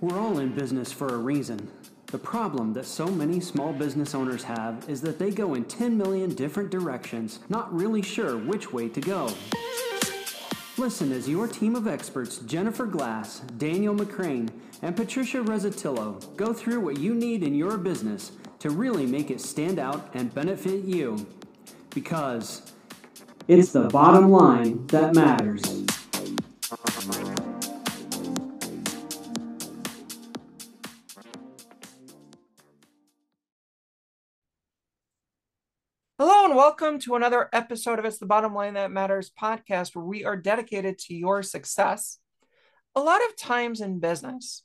We're 0.00 0.18
all 0.18 0.38
in 0.38 0.54
business 0.54 0.90
for 0.90 1.08
a 1.08 1.18
reason. 1.18 1.70
The 2.06 2.16
problem 2.18 2.72
that 2.72 2.86
so 2.86 3.06
many 3.06 3.38
small 3.38 3.74
business 3.74 4.14
owners 4.14 4.44
have 4.44 4.88
is 4.88 5.02
that 5.02 5.18
they 5.18 5.30
go 5.30 5.52
in 5.52 5.64
10 5.64 5.98
million 5.98 6.34
different 6.34 6.70
directions, 6.70 7.40
not 7.50 7.72
really 7.74 8.00
sure 8.00 8.38
which 8.38 8.72
way 8.72 8.88
to 8.88 9.00
go. 9.00 9.28
Listen 10.78 11.12
as 11.12 11.28
your 11.28 11.46
team 11.46 11.76
of 11.76 11.86
experts, 11.86 12.38
Jennifer 12.38 12.86
Glass, 12.86 13.40
Daniel 13.58 13.94
McCrane, 13.94 14.48
and 14.80 14.96
Patricia 14.96 15.42
Rezzatillo, 15.42 16.34
go 16.34 16.54
through 16.54 16.80
what 16.80 16.98
you 16.98 17.14
need 17.14 17.42
in 17.42 17.54
your 17.54 17.76
business 17.76 18.32
to 18.60 18.70
really 18.70 19.04
make 19.04 19.30
it 19.30 19.42
stand 19.42 19.78
out 19.78 20.10
and 20.14 20.34
benefit 20.34 20.82
you. 20.84 21.26
Because 21.90 22.72
it's 23.46 23.72
the 23.72 23.88
bottom 23.88 24.30
line 24.30 24.86
that 24.86 25.14
matters. 25.14 25.69
Hello 36.20 36.44
and 36.44 36.54
welcome 36.54 36.98
to 36.98 37.14
another 37.14 37.48
episode 37.50 37.98
of 37.98 38.04
It's 38.04 38.18
the 38.18 38.26
Bottom 38.26 38.54
Line 38.54 38.74
That 38.74 38.90
Matters 38.90 39.30
podcast, 39.40 39.96
where 39.96 40.04
we 40.04 40.22
are 40.22 40.36
dedicated 40.36 40.98
to 40.98 41.14
your 41.14 41.42
success. 41.42 42.18
A 42.94 43.00
lot 43.00 43.22
of 43.26 43.36
times 43.36 43.80
in 43.80 44.00
business, 44.00 44.62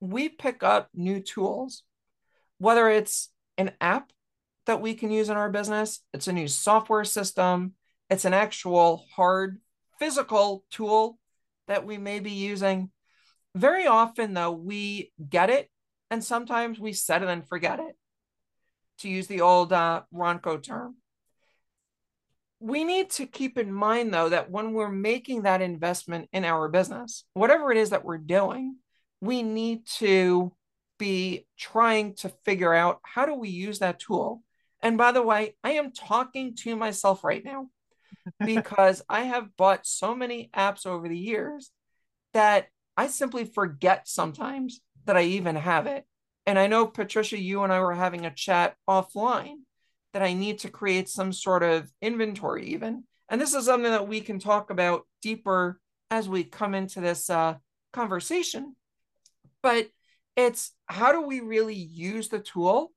we 0.00 0.30
pick 0.30 0.62
up 0.62 0.88
new 0.94 1.20
tools, 1.20 1.82
whether 2.56 2.88
it's 2.88 3.28
an 3.58 3.72
app 3.82 4.12
that 4.64 4.80
we 4.80 4.94
can 4.94 5.10
use 5.10 5.28
in 5.28 5.36
our 5.36 5.50
business, 5.50 6.00
it's 6.14 6.26
a 6.26 6.32
new 6.32 6.48
software 6.48 7.04
system, 7.04 7.74
it's 8.08 8.24
an 8.24 8.32
actual 8.32 9.04
hard 9.14 9.60
physical 9.98 10.64
tool 10.70 11.18
that 11.68 11.84
we 11.84 11.98
may 11.98 12.18
be 12.18 12.32
using. 12.32 12.90
Very 13.54 13.86
often, 13.86 14.32
though, 14.32 14.52
we 14.52 15.12
get 15.28 15.50
it 15.50 15.68
and 16.10 16.24
sometimes 16.24 16.80
we 16.80 16.94
set 16.94 17.22
it 17.22 17.28
and 17.28 17.46
forget 17.46 17.78
it 17.78 17.94
to 18.98 19.08
use 19.08 19.26
the 19.26 19.40
old 19.40 19.72
uh, 19.72 20.02
Ronco 20.12 20.62
term. 20.62 20.96
We 22.64 22.82
need 22.82 23.10
to 23.10 23.26
keep 23.26 23.58
in 23.58 23.70
mind, 23.70 24.14
though, 24.14 24.30
that 24.30 24.50
when 24.50 24.72
we're 24.72 24.88
making 24.88 25.42
that 25.42 25.60
investment 25.60 26.30
in 26.32 26.46
our 26.46 26.66
business, 26.70 27.26
whatever 27.34 27.70
it 27.70 27.76
is 27.76 27.90
that 27.90 28.06
we're 28.06 28.16
doing, 28.16 28.76
we 29.20 29.42
need 29.42 29.86
to 29.98 30.50
be 30.98 31.46
trying 31.58 32.14
to 32.14 32.32
figure 32.46 32.72
out 32.72 33.00
how 33.02 33.26
do 33.26 33.34
we 33.34 33.50
use 33.50 33.80
that 33.80 33.98
tool. 33.98 34.42
And 34.80 34.96
by 34.96 35.12
the 35.12 35.20
way, 35.20 35.56
I 35.62 35.72
am 35.72 35.92
talking 35.92 36.56
to 36.60 36.74
myself 36.74 37.22
right 37.22 37.44
now 37.44 37.68
because 38.46 39.02
I 39.10 39.24
have 39.24 39.54
bought 39.58 39.86
so 39.86 40.14
many 40.14 40.48
apps 40.56 40.86
over 40.86 41.06
the 41.06 41.18
years 41.18 41.70
that 42.32 42.68
I 42.96 43.08
simply 43.08 43.44
forget 43.44 44.08
sometimes 44.08 44.80
that 45.04 45.18
I 45.18 45.24
even 45.24 45.56
have 45.56 45.86
it. 45.86 46.06
And 46.46 46.58
I 46.58 46.68
know, 46.68 46.86
Patricia, 46.86 47.38
you 47.38 47.62
and 47.62 47.70
I 47.70 47.80
were 47.80 47.92
having 47.92 48.24
a 48.24 48.34
chat 48.34 48.74
offline 48.88 49.56
that 50.14 50.22
I 50.22 50.32
need 50.32 50.60
to 50.60 50.70
create 50.70 51.08
some 51.08 51.32
sort 51.32 51.62
of 51.62 51.92
inventory, 52.00 52.68
even. 52.68 53.04
And 53.28 53.40
this 53.40 53.52
is 53.52 53.66
something 53.66 53.90
that 53.90 54.08
we 54.08 54.20
can 54.20 54.38
talk 54.38 54.70
about 54.70 55.02
deeper 55.20 55.80
as 56.10 56.28
we 56.28 56.44
come 56.44 56.72
into 56.72 57.00
this 57.00 57.28
uh, 57.28 57.56
conversation. 57.92 58.76
But 59.60 59.88
it's 60.36 60.70
how 60.86 61.12
do 61.12 61.22
we 61.22 61.40
really 61.40 61.74
use 61.74 62.28
the 62.28 62.38
tool 62.38 62.92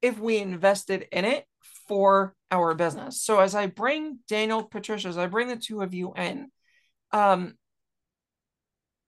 if 0.00 0.18
we 0.20 0.38
invested 0.38 1.08
in 1.10 1.24
it 1.24 1.46
for 1.88 2.34
our 2.52 2.74
business? 2.74 3.20
So 3.20 3.40
as 3.40 3.56
I 3.56 3.66
bring 3.66 4.20
Daniel, 4.28 4.62
Patricia, 4.62 5.08
as 5.08 5.18
I 5.18 5.26
bring 5.26 5.48
the 5.48 5.56
two 5.56 5.82
of 5.82 5.92
you 5.92 6.14
in, 6.16 6.50
um, 7.10 7.54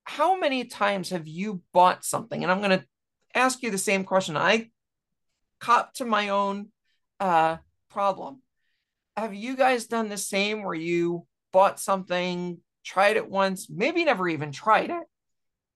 how 0.03 0.39
many 0.39 0.65
times 0.65 1.11
have 1.11 1.29
you 1.29 1.63
bought 1.73 2.05
something? 2.05 2.43
And 2.43 2.51
I'm 2.51 2.61
going 2.61 2.79
to 2.81 2.85
ask 3.33 3.63
you 3.63 3.71
the 3.71 3.79
same 3.79 4.03
question. 4.03 4.37
I 4.37 4.71
cop 5.61 5.95
to 5.95 6.05
my 6.05 6.31
own 6.31 6.71
uh, 7.21 7.59
problem. 7.91 8.41
Have 9.17 9.35
you 9.35 9.57
guys 9.57 9.87
done 9.87 10.09
the 10.09 10.17
same 10.17 10.63
where 10.63 10.75
you 10.75 11.27
bought 11.53 11.79
something, 11.79 12.59
tried 12.85 13.17
it 13.17 13.31
once, 13.31 13.69
maybe 13.71 14.05
never 14.05 14.29
even 14.29 14.53
tried 14.53 14.91
it, 14.91 15.05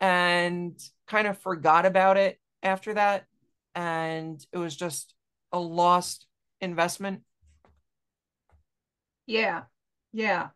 and 0.01 0.79
kind 1.07 1.27
of 1.27 1.39
forgot 1.39 1.87
about 1.87 2.17
it 2.17 2.41
after 2.63 2.95
that? 2.95 3.27
And 3.75 4.45
it 4.53 4.59
was 4.59 4.75
just 4.75 5.15
a 5.53 5.59
lost 5.59 6.27
investment? 6.61 7.23
Yeah, 9.27 9.63
yeah. 10.13 10.49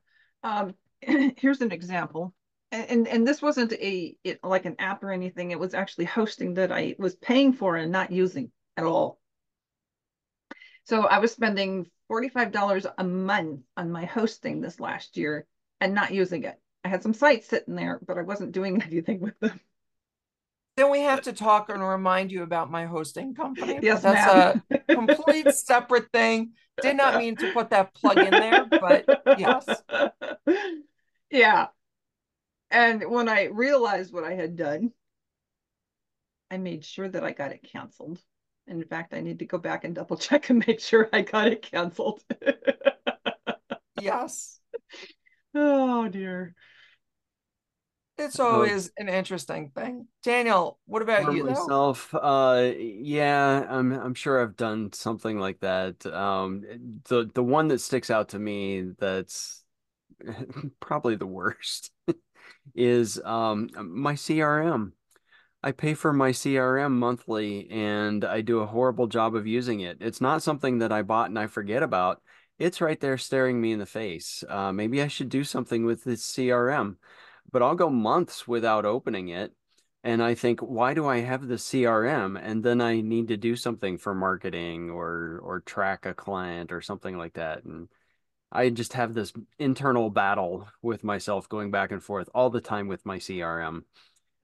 Um, 0.42 0.74
here's 1.00 1.60
an 1.60 1.72
example 1.72 2.34
and 2.72 3.06
and 3.06 3.28
this 3.28 3.42
wasn't 3.42 3.72
a 3.74 4.16
it, 4.24 4.40
like 4.42 4.64
an 4.64 4.76
app 4.78 5.02
or 5.04 5.12
anything 5.12 5.50
it 5.50 5.60
was 5.60 5.74
actually 5.74 6.06
hosting 6.06 6.54
that 6.54 6.72
i 6.72 6.94
was 6.98 7.14
paying 7.14 7.52
for 7.52 7.76
and 7.76 7.92
not 7.92 8.10
using 8.10 8.50
at 8.76 8.84
all 8.84 9.20
so 10.84 11.06
i 11.06 11.18
was 11.18 11.32
spending 11.32 11.86
$45 12.10 12.86
a 12.98 13.04
month 13.04 13.60
on 13.76 13.90
my 13.90 14.04
hosting 14.04 14.60
this 14.60 14.80
last 14.80 15.16
year 15.16 15.46
and 15.80 15.94
not 15.94 16.12
using 16.12 16.44
it 16.44 16.60
i 16.84 16.88
had 16.88 17.02
some 17.02 17.14
sites 17.14 17.48
sitting 17.48 17.74
there 17.74 18.00
but 18.06 18.18
i 18.18 18.22
wasn't 18.22 18.52
doing 18.52 18.82
anything 18.86 19.20
with 19.20 19.38
them 19.40 19.58
then 20.76 20.90
we 20.90 21.00
have 21.00 21.22
to 21.22 21.34
talk 21.34 21.68
and 21.68 21.82
remind 21.82 22.32
you 22.32 22.42
about 22.42 22.70
my 22.70 22.86
hosting 22.86 23.34
company. 23.34 23.78
Yes, 23.82 24.00
that's 24.00 24.62
a 24.70 24.78
complete 24.88 25.54
separate 25.54 26.10
thing. 26.12 26.52
Did 26.80 26.96
not 26.96 27.18
mean 27.18 27.36
to 27.36 27.52
put 27.52 27.68
that 27.70 27.92
plug 27.92 28.16
in 28.16 28.30
there, 28.30 28.64
but 28.64 29.04
yes. 29.38 29.66
Yeah, 31.30 31.68
and 32.72 33.10
when 33.10 33.28
I 33.28 33.44
realized 33.44 34.12
what 34.12 34.24
I 34.24 34.32
had 34.32 34.56
done, 34.56 34.92
I 36.50 36.56
made 36.56 36.84
sure 36.84 37.08
that 37.08 37.22
I 37.22 37.32
got 37.32 37.52
it 37.52 37.62
canceled. 37.62 38.18
And 38.66 38.80
in 38.82 38.88
fact, 38.88 39.12
I 39.14 39.20
need 39.20 39.40
to 39.40 39.44
go 39.46 39.58
back 39.58 39.84
and 39.84 39.94
double 39.94 40.16
check 40.16 40.50
and 40.50 40.64
make 40.66 40.80
sure 40.80 41.08
I 41.12 41.22
got 41.22 41.48
it 41.48 41.62
canceled. 41.62 42.22
yes. 43.96 44.58
Oh 45.54 46.08
dear. 46.08 46.54
It's 48.18 48.38
always 48.38 48.90
an 48.98 49.08
interesting 49.08 49.70
thing. 49.70 50.06
Daniel, 50.22 50.78
what 50.86 51.02
about 51.02 51.26
For 51.26 51.32
you? 51.32 51.44
myself, 51.44 52.10
though? 52.12 52.18
uh, 52.18 52.72
yeah, 52.78 53.66
I'm 53.68 53.92
I'm 53.92 54.14
sure 54.14 54.40
I've 54.42 54.56
done 54.56 54.92
something 54.92 55.38
like 55.38 55.60
that. 55.60 56.04
Um, 56.06 56.62
the 57.08 57.30
the 57.34 57.42
one 57.42 57.68
that 57.68 57.80
sticks 57.80 58.10
out 58.10 58.30
to 58.30 58.38
me 58.38 58.92
that's 58.98 59.62
probably 60.80 61.16
the 61.16 61.26
worst 61.26 61.90
is 62.74 63.20
um, 63.24 63.70
my 63.76 64.14
CRM. 64.14 64.92
I 65.62 65.72
pay 65.72 65.94
for 65.94 66.12
my 66.12 66.30
CRM 66.30 66.92
monthly 66.92 67.70
and 67.70 68.24
I 68.24 68.40
do 68.40 68.60
a 68.60 68.66
horrible 68.66 69.06
job 69.06 69.36
of 69.36 69.46
using 69.46 69.80
it. 69.80 69.98
It's 70.00 70.20
not 70.20 70.42
something 70.42 70.78
that 70.78 70.90
I 70.90 71.02
bought 71.02 71.28
and 71.30 71.38
I 71.38 71.46
forget 71.46 71.82
about. 71.84 72.20
It's 72.58 72.80
right 72.80 72.98
there 72.98 73.16
staring 73.16 73.60
me 73.60 73.72
in 73.72 73.78
the 73.78 73.86
face. 73.86 74.42
Uh, 74.48 74.72
maybe 74.72 75.00
I 75.00 75.08
should 75.08 75.28
do 75.28 75.44
something 75.44 75.84
with 75.84 76.02
this 76.02 76.24
CRM, 76.32 76.96
but 77.52 77.62
I'll 77.62 77.76
go 77.76 77.90
months 77.90 78.48
without 78.48 78.84
opening 78.84 79.28
it. 79.28 79.52
And 80.04 80.20
I 80.20 80.34
think, 80.34 80.60
why 80.60 80.94
do 80.94 81.06
I 81.06 81.20
have 81.20 81.46
the 81.46 81.54
CRM? 81.54 82.36
And 82.42 82.64
then 82.64 82.80
I 82.80 83.00
need 83.00 83.28
to 83.28 83.36
do 83.36 83.54
something 83.54 83.98
for 83.98 84.14
marketing 84.14 84.90
or 84.90 85.40
or 85.44 85.60
track 85.60 86.06
a 86.06 86.14
client 86.14 86.72
or 86.72 86.80
something 86.80 87.16
like 87.16 87.34
that. 87.34 87.62
And 87.64 87.88
I 88.50 88.70
just 88.70 88.94
have 88.94 89.14
this 89.14 89.32
internal 89.60 90.10
battle 90.10 90.68
with 90.82 91.04
myself 91.04 91.48
going 91.48 91.70
back 91.70 91.92
and 91.92 92.02
forth 92.02 92.28
all 92.34 92.50
the 92.50 92.60
time 92.60 92.88
with 92.88 93.06
my 93.06 93.18
CRM. 93.18 93.84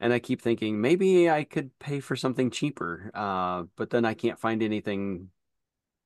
And 0.00 0.12
I 0.12 0.20
keep 0.20 0.40
thinking 0.40 0.80
maybe 0.80 1.28
I 1.28 1.44
could 1.44 1.76
pay 1.78 2.00
for 2.00 2.14
something 2.14 2.50
cheaper, 2.50 3.10
uh, 3.14 3.64
but 3.76 3.90
then 3.90 4.04
I 4.04 4.14
can't 4.14 4.38
find 4.38 4.62
anything 4.62 5.30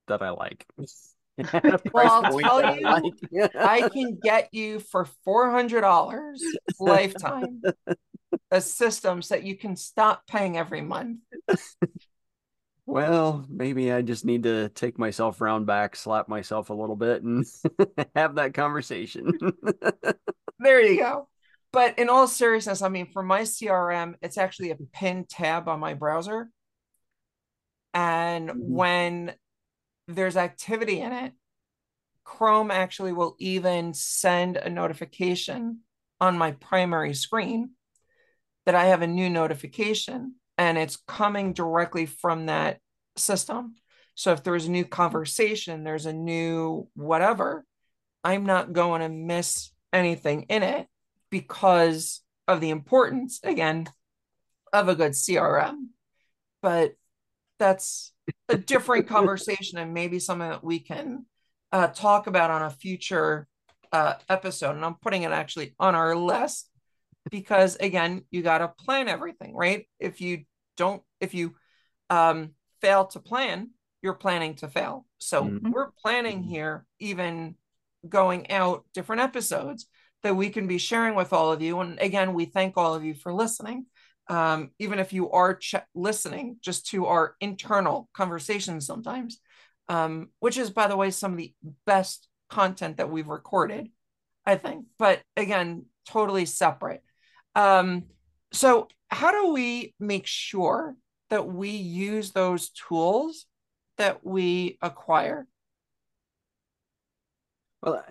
that 0.08 0.22
I 0.22 0.30
like. 0.30 0.66
well, 1.94 2.24
I'll 2.24 2.38
tell 2.38 2.76
you, 2.76 2.86
I, 2.86 3.00
like. 3.00 3.50
I 3.58 3.88
can 3.92 4.18
get 4.22 4.52
you 4.52 4.80
for 4.80 5.06
four 5.24 5.50
hundred 5.50 5.80
dollars 5.80 6.42
lifetime 6.78 7.62
a 8.50 8.60
system 8.60 9.22
so 9.22 9.34
that 9.34 9.44
you 9.44 9.56
can 9.56 9.76
stop 9.76 10.26
paying 10.26 10.58
every 10.58 10.82
month. 10.82 11.20
Well, 12.84 13.46
maybe 13.48 13.92
I 13.92 14.02
just 14.02 14.24
need 14.24 14.42
to 14.42 14.68
take 14.68 14.98
myself 14.98 15.40
round 15.40 15.66
back, 15.66 15.96
slap 15.96 16.28
myself 16.28 16.68
a 16.68 16.74
little 16.74 16.96
bit, 16.96 17.22
and 17.22 17.46
have 18.14 18.34
that 18.34 18.54
conversation. 18.54 19.32
there 20.58 20.82
you 20.82 20.98
go. 20.98 21.28
But 21.72 21.98
in 21.98 22.10
all 22.10 22.28
seriousness, 22.28 22.82
I 22.82 22.88
mean, 22.88 23.06
for 23.12 23.22
my 23.22 23.42
CRM, 23.42 24.14
it's 24.20 24.36
actually 24.36 24.70
a 24.70 24.76
pinned 24.92 25.30
tab 25.30 25.68
on 25.68 25.80
my 25.80 25.94
browser. 25.94 26.50
And 27.94 28.50
mm-hmm. 28.50 28.72
when 28.72 29.34
there's 30.06 30.36
activity 30.36 31.00
in 31.00 31.12
it, 31.12 31.32
Chrome 32.24 32.70
actually 32.70 33.12
will 33.12 33.36
even 33.38 33.94
send 33.94 34.56
a 34.56 34.70
notification 34.70 35.80
on 36.20 36.38
my 36.38 36.52
primary 36.52 37.14
screen 37.14 37.70
that 38.64 38.74
I 38.74 38.86
have 38.86 39.02
a 39.02 39.06
new 39.06 39.28
notification 39.28 40.36
and 40.56 40.78
it's 40.78 40.96
coming 41.08 41.52
directly 41.52 42.06
from 42.06 42.46
that 42.46 42.78
system. 43.16 43.74
So 44.14 44.32
if 44.32 44.44
there's 44.44 44.66
a 44.66 44.70
new 44.70 44.84
conversation, 44.84 45.82
there's 45.82 46.06
a 46.06 46.12
new 46.12 46.88
whatever, 46.94 47.64
I'm 48.22 48.46
not 48.46 48.72
going 48.72 49.00
to 49.00 49.08
miss 49.08 49.72
anything 49.92 50.42
in 50.42 50.62
it 50.62 50.86
because 51.32 52.20
of 52.46 52.60
the 52.60 52.68
importance, 52.68 53.40
again, 53.42 53.88
of 54.70 54.88
a 54.88 54.94
good 54.94 55.12
CRM, 55.12 55.86
but 56.60 56.92
that's 57.58 58.12
a 58.50 58.56
different 58.56 59.08
conversation 59.16 59.78
and 59.78 59.94
maybe 59.94 60.18
something 60.18 60.50
that 60.50 60.62
we 60.62 60.78
can 60.78 61.24
uh, 61.72 61.88
talk 61.88 62.26
about 62.26 62.50
on 62.50 62.62
a 62.62 62.70
future 62.70 63.48
uh, 63.92 64.14
episode. 64.28 64.76
And 64.76 64.84
I'm 64.84 64.96
putting 64.96 65.22
it 65.22 65.32
actually 65.32 65.74
on 65.80 65.94
our 65.94 66.14
list 66.14 66.68
because 67.30 67.76
again, 67.76 68.24
you 68.30 68.42
got 68.42 68.58
to 68.58 68.68
plan 68.68 69.08
everything, 69.08 69.56
right? 69.56 69.86
If 69.98 70.20
you 70.20 70.44
don't, 70.76 71.02
if 71.18 71.32
you 71.32 71.54
um, 72.10 72.50
fail 72.82 73.06
to 73.06 73.20
plan, 73.20 73.70
you're 74.02 74.12
planning 74.12 74.56
to 74.56 74.68
fail. 74.68 75.06
So 75.16 75.44
mm-hmm. 75.44 75.70
we're 75.70 75.92
planning 75.92 76.40
mm-hmm. 76.40 76.50
here, 76.50 76.86
even 76.98 77.54
going 78.06 78.50
out 78.50 78.84
different 78.92 79.22
episodes 79.22 79.86
that 80.22 80.36
we 80.36 80.50
can 80.50 80.66
be 80.66 80.78
sharing 80.78 81.14
with 81.14 81.32
all 81.32 81.52
of 81.52 81.62
you. 81.62 81.80
And 81.80 81.98
again, 81.98 82.34
we 82.34 82.44
thank 82.44 82.76
all 82.76 82.94
of 82.94 83.04
you 83.04 83.14
for 83.14 83.32
listening. 83.32 83.86
Um, 84.28 84.70
even 84.78 84.98
if 84.98 85.12
you 85.12 85.30
are 85.30 85.56
ch- 85.56 85.74
listening 85.94 86.58
just 86.60 86.86
to 86.88 87.06
our 87.06 87.34
internal 87.40 88.08
conversations 88.14 88.86
sometimes, 88.86 89.40
um, 89.88 90.28
which 90.38 90.56
is, 90.56 90.70
by 90.70 90.86
the 90.86 90.96
way, 90.96 91.10
some 91.10 91.32
of 91.32 91.38
the 91.38 91.52
best 91.86 92.28
content 92.48 92.98
that 92.98 93.10
we've 93.10 93.28
recorded, 93.28 93.88
I 94.46 94.56
think. 94.56 94.86
But 94.98 95.22
again, 95.36 95.86
totally 96.08 96.46
separate. 96.46 97.02
Um, 97.54 98.04
so, 98.52 98.88
how 99.10 99.32
do 99.32 99.52
we 99.52 99.94
make 99.98 100.26
sure 100.26 100.96
that 101.30 101.46
we 101.46 101.70
use 101.70 102.30
those 102.30 102.70
tools 102.70 103.46
that 103.98 104.24
we 104.24 104.78
acquire? 104.80 105.46
Well, 107.82 108.04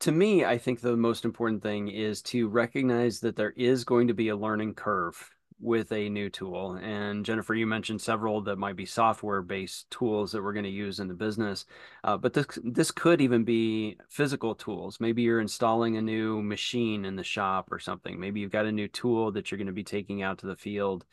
to 0.00 0.12
me, 0.12 0.44
I 0.44 0.58
think 0.58 0.80
the 0.80 0.96
most 0.96 1.24
important 1.24 1.62
thing 1.62 1.88
is 1.88 2.22
to 2.22 2.48
recognize 2.48 3.20
that 3.20 3.36
there 3.36 3.54
is 3.56 3.84
going 3.84 4.08
to 4.08 4.14
be 4.14 4.28
a 4.28 4.36
learning 4.36 4.74
curve 4.74 5.30
with 5.58 5.90
a 5.92 6.08
new 6.10 6.28
tool. 6.28 6.78
And 6.82 7.24
Jennifer, 7.24 7.54
you 7.54 7.66
mentioned 7.66 8.02
several 8.02 8.42
that 8.42 8.58
might 8.58 8.76
be 8.76 8.84
software-based 8.84 9.90
tools 9.90 10.32
that 10.32 10.42
we're 10.42 10.52
going 10.52 10.64
to 10.64 10.70
use 10.70 11.00
in 11.00 11.08
the 11.08 11.14
business. 11.14 11.64
Uh, 12.04 12.16
but 12.18 12.34
this 12.34 12.46
this 12.62 12.90
could 12.90 13.22
even 13.22 13.42
be 13.42 13.96
physical 14.08 14.54
tools. 14.54 15.00
Maybe 15.00 15.22
you're 15.22 15.40
installing 15.40 15.96
a 15.96 16.02
new 16.02 16.42
machine 16.42 17.06
in 17.06 17.16
the 17.16 17.24
shop 17.24 17.72
or 17.72 17.78
something. 17.78 18.20
Maybe 18.20 18.40
you've 18.40 18.52
got 18.52 18.66
a 18.66 18.72
new 18.72 18.88
tool 18.88 19.32
that 19.32 19.50
you're 19.50 19.58
going 19.58 19.66
to 19.66 19.72
be 19.72 19.84
taking 19.84 20.22
out 20.22 20.38
to 20.38 20.46
the 20.46 20.56
field. 20.56 21.06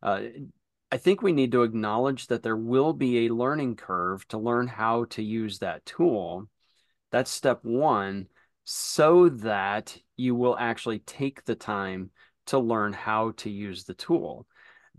Uh, 0.00 0.20
I 0.92 0.96
think 0.96 1.20
we 1.20 1.32
need 1.32 1.52
to 1.52 1.64
acknowledge 1.64 2.28
that 2.28 2.42
there 2.42 2.56
will 2.56 2.92
be 2.92 3.26
a 3.26 3.34
learning 3.34 3.76
curve 3.76 4.26
to 4.28 4.38
learn 4.38 4.68
how 4.68 5.04
to 5.06 5.22
use 5.22 5.58
that 5.58 5.84
tool. 5.84 6.48
That's 7.10 7.30
step 7.30 7.60
one, 7.62 8.26
so 8.64 9.28
that 9.28 9.96
you 10.16 10.34
will 10.34 10.56
actually 10.58 10.98
take 11.00 11.44
the 11.44 11.54
time 11.54 12.10
to 12.46 12.58
learn 12.58 12.92
how 12.92 13.32
to 13.38 13.50
use 13.50 13.84
the 13.84 13.94
tool. 13.94 14.46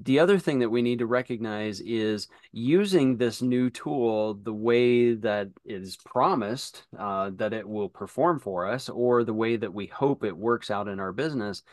The 0.01 0.19
other 0.19 0.39
thing 0.39 0.59
that 0.59 0.69
we 0.69 0.81
need 0.81 0.99
to 0.99 1.05
recognize 1.05 1.81
is 1.81 2.29
using 2.53 3.17
this 3.17 3.41
new 3.41 3.69
tool 3.69 4.35
the 4.35 4.53
way 4.53 5.13
that 5.15 5.49
is 5.65 5.97
promised 5.97 6.83
uh, 6.97 7.31
that 7.35 7.53
it 7.53 7.67
will 7.67 7.89
perform 7.89 8.39
for 8.39 8.65
us, 8.65 8.87
or 8.87 9.23
the 9.23 9.33
way 9.33 9.57
that 9.57 9.73
we 9.73 9.87
hope 9.87 10.23
it 10.23 10.37
works 10.37 10.71
out 10.71 10.87
in 10.87 10.99
our 11.01 11.11
business, 11.11 11.63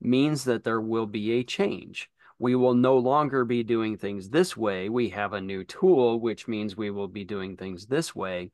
means 0.00 0.44
that 0.44 0.64
there 0.64 0.80
will 0.80 1.06
be 1.06 1.32
a 1.32 1.44
change. 1.44 2.10
We 2.38 2.54
will 2.54 2.74
no 2.74 2.98
longer 2.98 3.44
be 3.44 3.62
doing 3.62 3.96
things 3.96 4.28
this 4.28 4.56
way. 4.56 4.88
We 4.88 5.10
have 5.10 5.32
a 5.32 5.40
new 5.40 5.64
tool, 5.64 6.20
which 6.20 6.48
means 6.48 6.76
we 6.76 6.90
will 6.90 7.08
be 7.08 7.24
doing 7.24 7.56
things 7.56 7.86
this 7.86 8.14
way. 8.14 8.50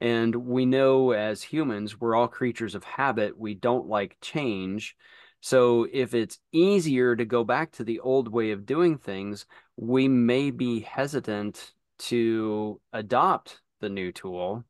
And 0.00 0.34
we 0.34 0.66
know 0.66 1.12
as 1.12 1.42
humans, 1.42 2.00
we're 2.00 2.16
all 2.16 2.28
creatures 2.28 2.74
of 2.74 2.84
habit. 2.84 3.38
We 3.38 3.54
don't 3.54 3.88
like 3.88 4.16
change. 4.20 4.96
So 5.40 5.86
if 5.92 6.14
it's 6.14 6.38
easier 6.52 7.14
to 7.14 7.24
go 7.24 7.44
back 7.44 7.72
to 7.72 7.84
the 7.84 8.00
old 8.00 8.28
way 8.28 8.50
of 8.52 8.66
doing 8.66 8.98
things, 8.98 9.46
we 9.76 10.08
may 10.08 10.50
be 10.50 10.80
hesitant 10.80 11.72
to 11.98 12.80
adopt 12.92 13.60
the 13.80 13.88
new 13.88 14.10
tool, 14.10 14.64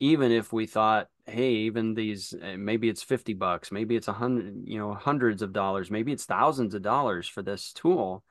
even 0.00 0.32
if 0.32 0.52
we 0.52 0.66
thought, 0.66 1.08
hey, 1.26 1.52
even 1.52 1.94
these, 1.94 2.34
eh, 2.40 2.56
maybe 2.56 2.88
it's 2.88 3.02
50 3.02 3.34
bucks, 3.34 3.70
maybe 3.70 3.94
it's 3.94 4.08
a 4.08 4.12
hundred, 4.12 4.62
you 4.64 4.78
know, 4.78 4.94
hundreds 4.94 5.42
of 5.42 5.52
dollars, 5.52 5.90
maybe 5.90 6.12
it's 6.12 6.24
thousands 6.24 6.74
of 6.74 6.82
dollars 6.82 7.28
for 7.28 7.42
this 7.42 7.72
tool, 7.72 8.24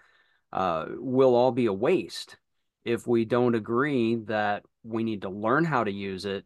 uh, 0.51 0.85
will 0.89 1.35
all 1.35 1.51
be 1.51 1.67
a 1.67 1.73
waste 1.73 2.37
if 2.83 3.07
we 3.07 3.25
don't 3.25 3.55
agree 3.55 4.15
that 4.15 4.63
we 4.85 5.03
need 5.03 5.23
to 5.23 5.29
learn 5.29 5.65
how 5.65 5.83
to 5.83 5.91
use 5.91 6.25
it, 6.25 6.45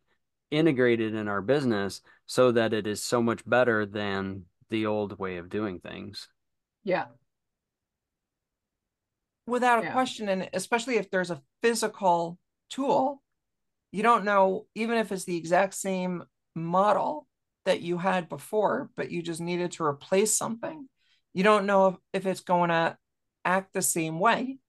integrate 0.51 1.01
it 1.01 1.13
in 1.13 1.27
our 1.27 1.41
business 1.41 2.01
so 2.25 2.51
that 2.51 2.74
it 2.74 2.88
is 2.88 3.03
so 3.03 3.21
much 3.21 3.47
better 3.47 3.86
than 3.86 4.45
the 4.69 4.86
old 4.86 5.19
way 5.19 5.38
of 5.38 5.50
doing 5.50 5.80
things. 5.80 6.27
Yeah. 6.83 7.06
Without 9.45 9.81
a 9.81 9.88
yeah. 9.88 9.91
question. 9.91 10.30
And 10.30 10.50
especially 10.53 10.97
if 10.97 11.09
there's 11.09 11.31
a 11.31 11.41
physical 11.62 12.38
tool, 12.69 13.21
you 13.91 14.03
don't 14.03 14.25
know, 14.25 14.68
even 14.75 14.97
if 14.97 15.12
it's 15.12 15.25
the 15.25 15.38
exact 15.38 15.74
same 15.74 16.24
model 16.56 17.27
that 17.65 17.81
you 17.81 17.97
had 17.97 18.30
before, 18.30 18.89
but 18.95 19.12
you 19.12 19.21
just 19.21 19.42
needed 19.42 19.71
to 19.74 19.83
replace 19.83 20.35
something, 20.35 20.88
you 21.33 21.44
don't 21.44 21.65
know 21.65 21.88
if, 21.88 21.95
if 22.13 22.25
it's 22.25 22.42
going 22.42 22.69
to 22.69 22.97
act 23.44 23.74
the 23.74 23.81
same 23.81 24.19
way. 24.19 24.59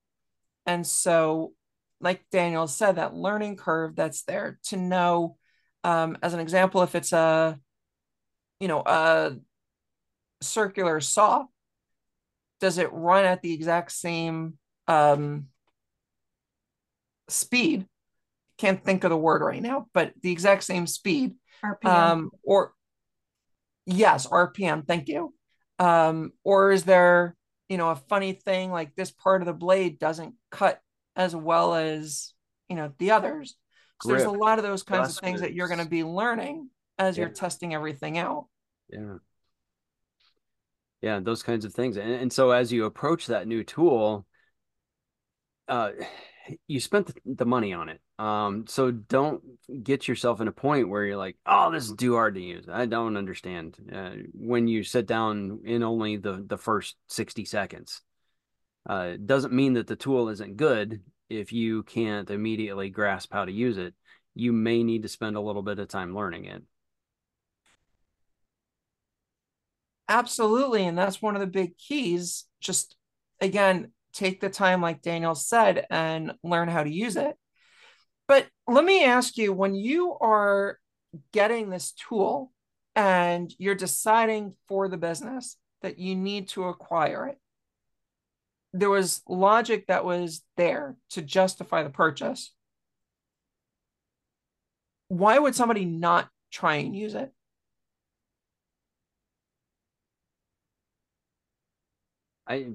And 0.66 0.86
so, 0.86 1.52
like 2.00 2.24
Daniel 2.30 2.66
said, 2.66 2.96
that 2.96 3.14
learning 3.14 3.56
curve 3.56 3.94
that's 3.94 4.22
there 4.22 4.58
to 4.64 4.76
know, 4.76 5.36
um, 5.84 6.16
as 6.22 6.34
an 6.34 6.40
example, 6.40 6.82
if 6.82 6.94
it's 6.94 7.12
a, 7.12 7.58
you 8.58 8.68
know, 8.68 8.82
a 8.84 9.36
circular 10.40 11.00
saw, 11.00 11.44
does 12.60 12.78
it 12.78 12.92
run 12.92 13.24
at 13.24 13.42
the 13.42 13.52
exact 13.52 13.92
same 13.92 14.58
um, 14.86 15.46
speed? 17.28 17.86
Can't 18.58 18.82
think 18.84 19.04
of 19.04 19.10
the 19.10 19.16
word 19.16 19.42
right 19.42 19.62
now, 19.62 19.86
but 19.94 20.12
the 20.22 20.32
exact 20.32 20.64
same 20.64 20.86
speed. 20.86 21.34
RPM. 21.64 21.86
Um, 21.86 22.30
or 22.42 22.72
yes, 23.86 24.26
RPM. 24.26 24.86
Thank 24.86 25.08
you. 25.08 25.34
Um, 25.78 26.32
or 26.44 26.72
is 26.72 26.84
there, 26.84 27.34
you 27.68 27.78
know, 27.78 27.90
a 27.90 27.96
funny 27.96 28.32
thing 28.32 28.70
like 28.70 28.94
this 28.94 29.10
part 29.10 29.40
of 29.40 29.46
the 29.46 29.54
blade 29.54 29.98
doesn't 29.98 30.34
cut 30.50 30.80
as 31.16 31.34
well 31.34 31.74
as 31.74 32.32
you 32.68 32.76
know 32.76 32.92
the 32.98 33.10
others? 33.12 33.56
So 34.02 34.08
there's 34.08 34.22
a 34.24 34.30
lot 34.30 34.58
of 34.58 34.64
those 34.64 34.82
kinds 34.82 35.10
of 35.10 35.22
things 35.22 35.42
that 35.42 35.52
you're 35.52 35.68
going 35.68 35.80
to 35.80 35.88
be 35.88 36.04
learning 36.04 36.70
as 36.98 37.16
yeah. 37.16 37.24
you're 37.24 37.34
testing 37.34 37.74
everything 37.74 38.18
out. 38.18 38.46
Yeah. 38.88 39.16
Yeah 41.02 41.20
those 41.20 41.42
kinds 41.42 41.64
of 41.64 41.74
things. 41.74 41.96
And, 41.96 42.10
and 42.10 42.32
so 42.32 42.50
as 42.50 42.72
you 42.72 42.84
approach 42.84 43.26
that 43.26 43.46
new 43.46 43.64
tool 43.64 44.26
uh 45.68 45.90
you 46.66 46.80
spent 46.80 47.06
the, 47.06 47.14
the 47.24 47.46
money 47.46 47.72
on 47.72 47.88
it. 47.88 48.00
Um 48.18 48.66
so 48.66 48.90
don't 48.90 49.42
get 49.82 50.08
yourself 50.08 50.40
in 50.40 50.48
a 50.48 50.52
point 50.52 50.88
where 50.88 51.04
you're 51.04 51.16
like 51.16 51.36
oh 51.46 51.70
this 51.70 51.84
is 51.84 51.94
too 51.96 52.14
hard 52.14 52.34
to 52.34 52.40
use. 52.40 52.66
I 52.70 52.86
don't 52.86 53.16
understand. 53.16 53.76
Uh, 53.92 54.10
when 54.34 54.66
you 54.66 54.82
sit 54.82 55.06
down 55.06 55.60
in 55.64 55.82
only 55.82 56.16
the 56.16 56.44
the 56.46 56.58
first 56.58 56.96
60 57.08 57.44
seconds 57.44 58.02
uh 58.88 59.12
doesn't 59.24 59.52
mean 59.52 59.74
that 59.74 59.86
the 59.86 59.96
tool 59.96 60.28
isn't 60.28 60.56
good 60.56 61.02
if 61.28 61.52
you 61.52 61.82
can't 61.84 62.30
immediately 62.30 62.90
grasp 62.90 63.32
how 63.32 63.44
to 63.44 63.52
use 63.52 63.78
it 63.78 63.94
you 64.34 64.52
may 64.52 64.82
need 64.82 65.02
to 65.02 65.08
spend 65.08 65.36
a 65.36 65.40
little 65.40 65.62
bit 65.62 65.78
of 65.78 65.88
time 65.88 66.14
learning 66.14 66.44
it 66.44 66.62
Absolutely. 70.10 70.84
And 70.86 70.98
that's 70.98 71.22
one 71.22 71.36
of 71.36 71.40
the 71.40 71.46
big 71.46 71.78
keys. 71.78 72.44
Just 72.60 72.96
again, 73.40 73.92
take 74.12 74.40
the 74.40 74.50
time, 74.50 74.82
like 74.82 75.02
Daniel 75.02 75.36
said, 75.36 75.86
and 75.88 76.32
learn 76.42 76.68
how 76.68 76.82
to 76.82 76.90
use 76.90 77.14
it. 77.14 77.36
But 78.26 78.48
let 78.66 78.84
me 78.84 79.04
ask 79.04 79.36
you 79.36 79.52
when 79.52 79.76
you 79.76 80.16
are 80.20 80.78
getting 81.32 81.70
this 81.70 81.92
tool 81.92 82.50
and 82.96 83.54
you're 83.56 83.76
deciding 83.76 84.56
for 84.66 84.88
the 84.88 84.96
business 84.96 85.56
that 85.82 85.98
you 86.00 86.16
need 86.16 86.48
to 86.48 86.64
acquire 86.64 87.28
it, 87.28 87.38
there 88.72 88.90
was 88.90 89.22
logic 89.28 89.86
that 89.88 90.04
was 90.04 90.42
there 90.56 90.96
to 91.10 91.22
justify 91.22 91.82
the 91.82 91.90
purchase. 91.90 92.52
Why 95.08 95.38
would 95.38 95.54
somebody 95.54 95.84
not 95.84 96.28
try 96.50 96.76
and 96.76 96.94
use 96.94 97.14
it? 97.14 97.32
I 102.46 102.66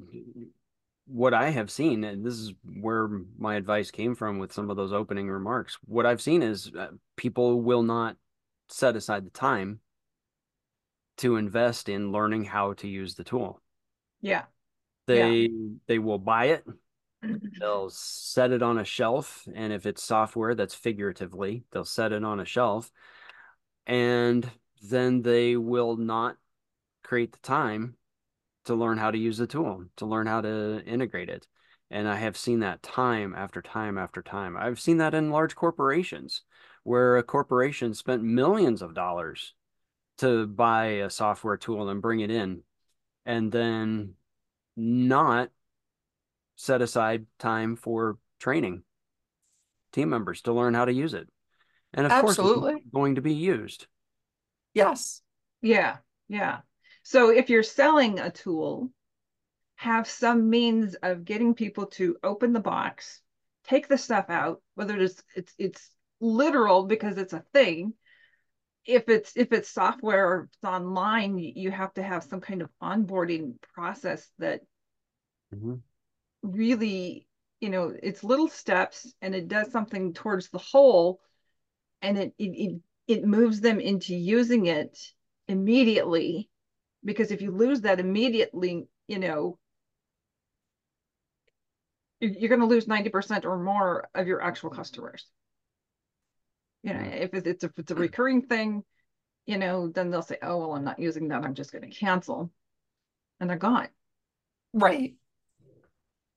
what 1.07 1.33
I 1.33 1.49
have 1.49 1.69
seen, 1.69 2.03
and 2.03 2.25
this 2.25 2.33
is 2.33 2.53
where 2.79 3.07
my 3.37 3.55
advice 3.55 3.91
came 3.91 4.15
from 4.15 4.39
with 4.39 4.51
some 4.51 4.69
of 4.69 4.77
those 4.77 4.91
opening 4.91 5.29
remarks. 5.29 5.77
What 5.85 6.05
I've 6.05 6.21
seen 6.21 6.41
is 6.41 6.71
uh, 6.77 6.87
people 7.15 7.61
will 7.61 7.83
not 7.83 8.17
set 8.69 8.95
aside 8.95 9.25
the 9.25 9.29
time 9.29 9.79
to 11.17 11.35
invest 11.35 11.89
in 11.89 12.11
learning 12.11 12.45
how 12.45 12.73
to 12.73 12.87
use 12.87 13.15
the 13.15 13.23
tool. 13.23 13.61
Yeah. 14.21 14.43
They 15.07 15.41
yeah. 15.41 15.47
they 15.87 15.99
will 15.99 16.19
buy 16.19 16.45
it. 16.45 16.65
Mm-hmm. 17.23 17.47
They'll 17.59 17.89
set 17.89 18.51
it 18.51 18.61
on 18.61 18.77
a 18.77 18.85
shelf, 18.85 19.47
and 19.53 19.73
if 19.73 19.85
it's 19.85 20.03
software, 20.03 20.55
that's 20.55 20.75
figuratively, 20.75 21.63
they'll 21.71 21.85
set 21.85 22.11
it 22.11 22.23
on 22.23 22.39
a 22.39 22.45
shelf, 22.45 22.91
and 23.87 24.49
then 24.81 25.21
they 25.21 25.55
will 25.55 25.97
not 25.97 26.37
create 27.03 27.31
the 27.31 27.39
time 27.39 27.95
to 28.65 28.75
learn 28.75 28.97
how 28.97 29.11
to 29.11 29.17
use 29.17 29.37
the 29.37 29.47
tool, 29.47 29.85
to 29.97 30.05
learn 30.05 30.27
how 30.27 30.41
to 30.41 30.83
integrate 30.85 31.29
it. 31.29 31.47
And 31.91 32.07
I 32.07 32.15
have 32.15 32.35
seen 32.35 32.59
that 32.59 32.81
time 32.81 33.35
after 33.35 33.61
time 33.61 33.97
after 33.97 34.21
time. 34.23 34.57
I've 34.57 34.79
seen 34.79 34.97
that 34.97 35.13
in 35.13 35.29
large 35.29 35.55
corporations 35.55 36.41
where 36.83 37.17
a 37.17 37.23
corporation 37.23 37.93
spent 37.93 38.23
millions 38.23 38.81
of 38.81 38.95
dollars 38.95 39.53
to 40.17 40.47
buy 40.47 40.85
a 40.85 41.09
software 41.09 41.57
tool 41.57 41.89
and 41.89 42.01
bring 42.01 42.21
it 42.21 42.31
in 42.31 42.63
and 43.25 43.51
then 43.51 44.13
not 44.75 45.49
set 46.55 46.81
aside 46.81 47.25
time 47.39 47.75
for 47.75 48.17
training 48.39 48.83
team 49.91 50.09
members 50.09 50.41
to 50.43 50.53
learn 50.53 50.73
how 50.73 50.85
to 50.85 50.93
use 50.93 51.13
it. 51.13 51.27
And 51.93 52.05
of 52.05 52.11
Absolutely. 52.11 52.71
course, 52.71 52.81
it's 52.81 52.93
going 52.93 53.15
to 53.15 53.21
be 53.21 53.33
used. 53.33 53.87
Yes. 54.73 55.21
Yeah. 55.61 55.97
Yeah. 56.27 56.59
So 57.03 57.29
if 57.29 57.49
you're 57.49 57.63
selling 57.63 58.19
a 58.19 58.29
tool, 58.29 58.91
have 59.75 60.07
some 60.07 60.49
means 60.49 60.95
of 60.95 61.25
getting 61.25 61.53
people 61.53 61.85
to 61.85 62.17
open 62.23 62.53
the 62.53 62.59
box, 62.59 63.21
take 63.65 63.87
the 63.87 63.97
stuff 63.97 64.29
out, 64.29 64.61
whether 64.75 64.99
it's 64.99 65.23
it's 65.35 65.53
it's 65.57 65.89
literal 66.19 66.85
because 66.85 67.17
it's 67.17 67.33
a 67.33 67.45
thing. 67.53 67.93
If 68.85 69.09
it's 69.09 69.35
if 69.35 69.51
it's 69.51 69.69
software 69.69 70.27
or 70.27 70.43
it's 70.43 70.63
online, 70.63 71.39
you 71.39 71.71
have 71.71 71.93
to 71.95 72.03
have 72.03 72.23
some 72.23 72.41
kind 72.41 72.61
of 72.61 72.69
onboarding 72.81 73.55
process 73.73 74.29
that 74.39 74.61
Mhm. 75.51 75.81
really, 76.43 77.27
you 77.59 77.69
know, 77.69 77.93
it's 78.01 78.23
little 78.23 78.47
steps 78.47 79.13
and 79.21 79.33
it 79.35 79.47
does 79.47 79.71
something 79.71 80.13
towards 80.13 80.49
the 80.49 80.57
whole 80.59 81.19
and 82.01 82.17
it 82.17 82.35
it 82.37 82.45
it, 82.45 82.81
it 83.07 83.25
moves 83.25 83.61
them 83.61 83.79
into 83.81 84.15
using 84.15 84.67
it 84.67 84.97
immediately 85.47 86.49
because 87.05 87.31
if 87.31 87.41
you 87.41 87.51
lose 87.51 87.81
that 87.81 87.99
immediately, 87.99 88.87
you 89.07 89.19
know, 89.19 89.59
you're 92.19 92.49
going 92.49 92.61
to 92.61 92.67
lose 92.67 92.87
90% 92.87 93.45
or 93.45 93.57
more 93.57 94.07
of 94.15 94.27
your 94.27 94.41
actual 94.41 94.69
customers. 94.69 95.25
You 96.85 96.93
know, 96.93 97.01
if 97.01 97.33
it's 97.33 97.63
if 97.63 97.71
it's 97.77 97.91
a 97.91 97.95
hmm. 97.95 98.01
recurring 98.01 98.41
thing, 98.43 98.83
you 99.47 99.57
know, 99.57 99.87
then 99.87 100.11
they'll 100.11 100.21
say, 100.21 100.37
"Oh, 100.43 100.57
well, 100.57 100.75
I'm 100.75 100.83
not 100.83 100.99
using 100.99 101.29
that. 101.29 101.43
I'm 101.43 101.55
just 101.55 101.71
going 101.71 101.89
to 101.89 101.95
cancel." 101.95 102.51
And 103.39 103.49
they're 103.49 103.57
gone. 103.57 103.87
Right. 104.71 105.15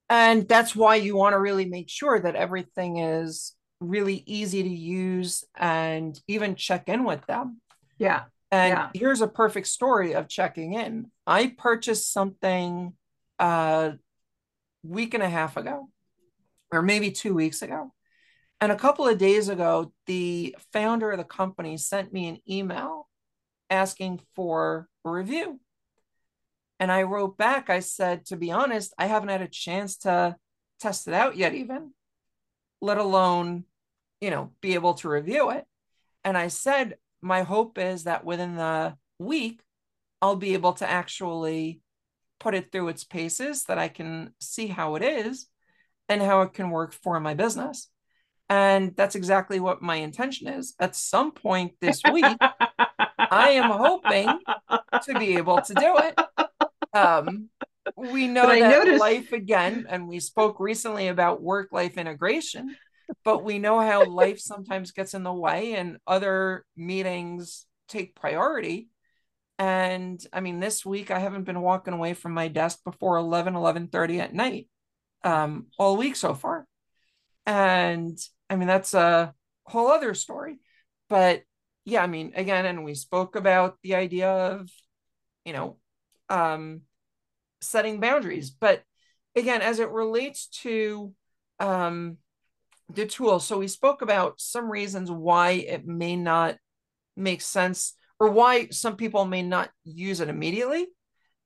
And 0.09 0.49
that's 0.49 0.75
why 0.75 0.95
you 0.95 1.17
want 1.17 1.35
to 1.35 1.39
really 1.39 1.67
make 1.67 1.91
sure 1.91 2.19
that 2.19 2.35
everything 2.35 2.97
is 2.97 3.55
really 3.79 4.25
easy 4.27 4.63
to 4.63 4.69
use 4.69 5.45
and 5.55 6.19
even 6.27 6.55
check 6.55 6.89
in 6.89 7.05
with 7.05 7.25
them. 7.27 7.61
Yeah. 7.99 8.25
And 8.51 8.73
Yeah. 8.73 8.91
here's 8.95 9.21
a 9.21 9.29
perfect 9.29 9.67
story 9.67 10.15
of 10.15 10.29
checking 10.29 10.73
in. 10.73 11.13
I 11.27 11.49
purchased 11.49 12.11
something 12.11 12.97
a 13.39 13.99
week 14.83 15.13
and 15.13 15.23
a 15.23 15.29
half 15.29 15.59
ago, 15.59 15.91
or 16.73 16.81
maybe 16.81 17.11
two 17.13 17.35
weeks 17.35 17.61
ago. 17.61 17.93
And 18.61 18.73
a 18.73 18.77
couple 18.77 19.07
of 19.07 19.19
days 19.19 19.49
ago, 19.49 19.93
the 20.07 20.57
founder 20.73 21.13
of 21.13 21.19
the 21.19 21.25
company 21.25 21.77
sent 21.77 22.13
me 22.13 22.29
an 22.29 22.39
email 22.49 23.09
asking 23.71 24.21
for 24.35 24.89
a 25.05 25.11
review. 25.11 25.61
And 26.81 26.91
I 26.91 27.03
wrote 27.03 27.37
back, 27.37 27.71
I 27.71 27.81
said, 27.81 28.27
to 28.27 28.37
be 28.37 28.51
honest, 28.51 28.95
I 28.99 29.07
haven't 29.07 29.29
had 29.29 29.43
a 29.43 29.49
chance 29.49 29.99
to 29.99 30.37
test 30.81 31.09
it 31.09 31.15
out 31.15 31.37
yet, 31.37 31.55
even, 31.55 31.93
let 32.81 32.99
alone, 32.99 33.65
you 34.21 34.31
know, 34.31 34.53
be 34.61 34.75
able 34.75 34.95
to 34.95 35.09
review 35.09 35.51
it. 35.51 35.65
And 36.25 36.37
I 36.37 36.49
said, 36.49 36.97
my 37.21 37.43
hope 37.43 37.79
is 37.79 38.05
that 38.05 38.25
within 38.25 38.57
the 38.57 38.97
week, 39.19 39.61
I'll 40.23 40.37
be 40.37 40.55
able 40.55 40.73
to 40.75 40.89
actually 40.89 41.81
put 42.41 42.55
it 42.55 42.71
through 42.71 42.89
its 42.89 43.05
paces, 43.05 43.65
that 43.65 43.79
I 43.79 43.89
can 43.89 44.33
see 44.41 44.69
how 44.69 44.95
it 44.95 45.03
is 45.03 45.49
and 46.09 46.23
how 46.23 46.43
it 46.43 46.55
can 46.55 46.71
work 46.71 46.93
for 46.93 47.19
my 47.19 47.35
business. 47.35 47.89
And 48.49 48.97
that's 48.97 49.15
exactly 49.15 49.61
what 49.61 49.83
my 49.83 49.97
intention 49.97 50.49
is. 50.49 50.75
At 50.81 50.97
some 50.97 51.33
point 51.33 51.73
this 51.81 52.01
week, 52.13 52.25
I 53.19 53.51
am 53.51 53.71
hoping 53.71 54.29
to 55.05 55.19
be 55.19 55.37
able 55.37 55.61
to 55.61 55.75
do 55.75 55.97
it. 55.99 56.19
Um, 56.95 57.51
we 57.95 58.27
know 58.29 58.47
But 58.47 58.61
that 58.61 58.71
noticed- 58.71 59.01
life 59.01 59.33
again, 59.33 59.87
and 59.89 60.09
we 60.09 60.21
spoke 60.21 60.61
recently 60.61 61.09
about 61.09 61.43
work 61.43 61.69
life 61.73 61.99
integration, 61.99 62.75
but 63.25 63.45
we 63.45 63.59
know 63.59 63.81
how 63.81 64.05
life 64.07 64.39
sometimes 64.41 64.93
gets 64.93 65.15
in 65.15 65.23
the 65.25 65.33
way 65.33 65.75
and 65.75 65.99
other 66.07 66.65
meetings 66.77 67.67
take 67.89 68.15
priority. 68.15 68.89
And 69.59 70.25
I 70.33 70.41
mean, 70.41 70.61
this 70.61 70.87
week 70.87 71.11
I 71.11 71.19
haven't 71.19 71.45
been 71.45 71.61
walking 71.61 71.95
away 71.95 72.15
from 72.15 72.33
my 72.33 72.49
desk 72.49 72.79
before 72.85 73.17
11, 73.17 73.55
11.30 73.55 74.21
at 74.21 74.35
night 74.35 74.69
um, 75.25 75.67
all 75.79 75.97
week 75.97 76.17
so 76.17 76.33
far. 76.35 76.67
And 77.45 78.17
I 78.51 78.57
mean, 78.57 78.69
that's 78.69 78.95
a 78.95 79.35
whole 79.65 79.89
other 79.89 80.15
story. 80.15 80.59
But 81.09 81.43
yeah, 81.85 82.03
I 82.03 82.07
mean, 82.07 82.33
again, 82.35 82.67
and 82.67 82.85
we 82.85 82.95
spoke 82.95 83.37
about 83.37 83.79
the 83.83 83.95
idea 83.95 84.31
of, 84.31 84.71
you 85.45 85.53
know, 85.53 85.79
um, 86.29 86.83
setting 87.61 88.01
boundaries. 88.01 88.51
But 88.51 88.83
again, 89.35 89.63
as 89.63 89.79
it 89.79 89.91
relates 89.91 90.49
to 90.63 91.15
um, 91.61 92.19
the 92.93 93.07
tool, 93.07 93.41
so 93.41 93.59
we 93.59 93.69
spoke 93.69 94.03
about 94.03 94.41
some 94.41 94.71
reasons 94.71 95.11
why 95.11 95.53
it 95.53 95.87
may 95.87 96.17
not 96.17 96.57
make 97.17 97.41
sense 97.41 97.95
or 98.21 98.31
why 98.31 98.69
some 98.71 98.97
people 98.97 99.25
may 99.25 99.43
not 99.43 99.71
use 99.85 100.21
it 100.21 100.29
immediately 100.29 100.87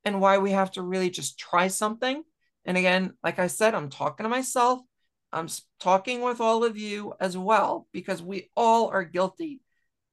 and 0.05 0.21
why 0.21 0.39
we 0.39 0.51
have 0.53 0.71
to 0.73 0.83
really 0.83 1.11
just 1.11 1.39
try 1.39 1.69
something. 1.69 2.23
And 2.65 2.77
again, 2.77 3.13
like 3.23 3.39
I 3.39 3.47
said, 3.47 3.75
I'm 3.75 3.91
talking 3.91 4.25
to 4.25 4.31
myself. 4.31 4.81
I'm 5.33 5.49
talking 5.81 6.21
with 6.21 6.41
all 6.41 6.65
of 6.65 6.77
you 6.77 7.15
as 7.21 7.37
well, 7.37 7.87
because 7.93 8.23
we 8.23 8.51
all 8.55 8.89
are 8.89 9.05
guilty 9.05 9.61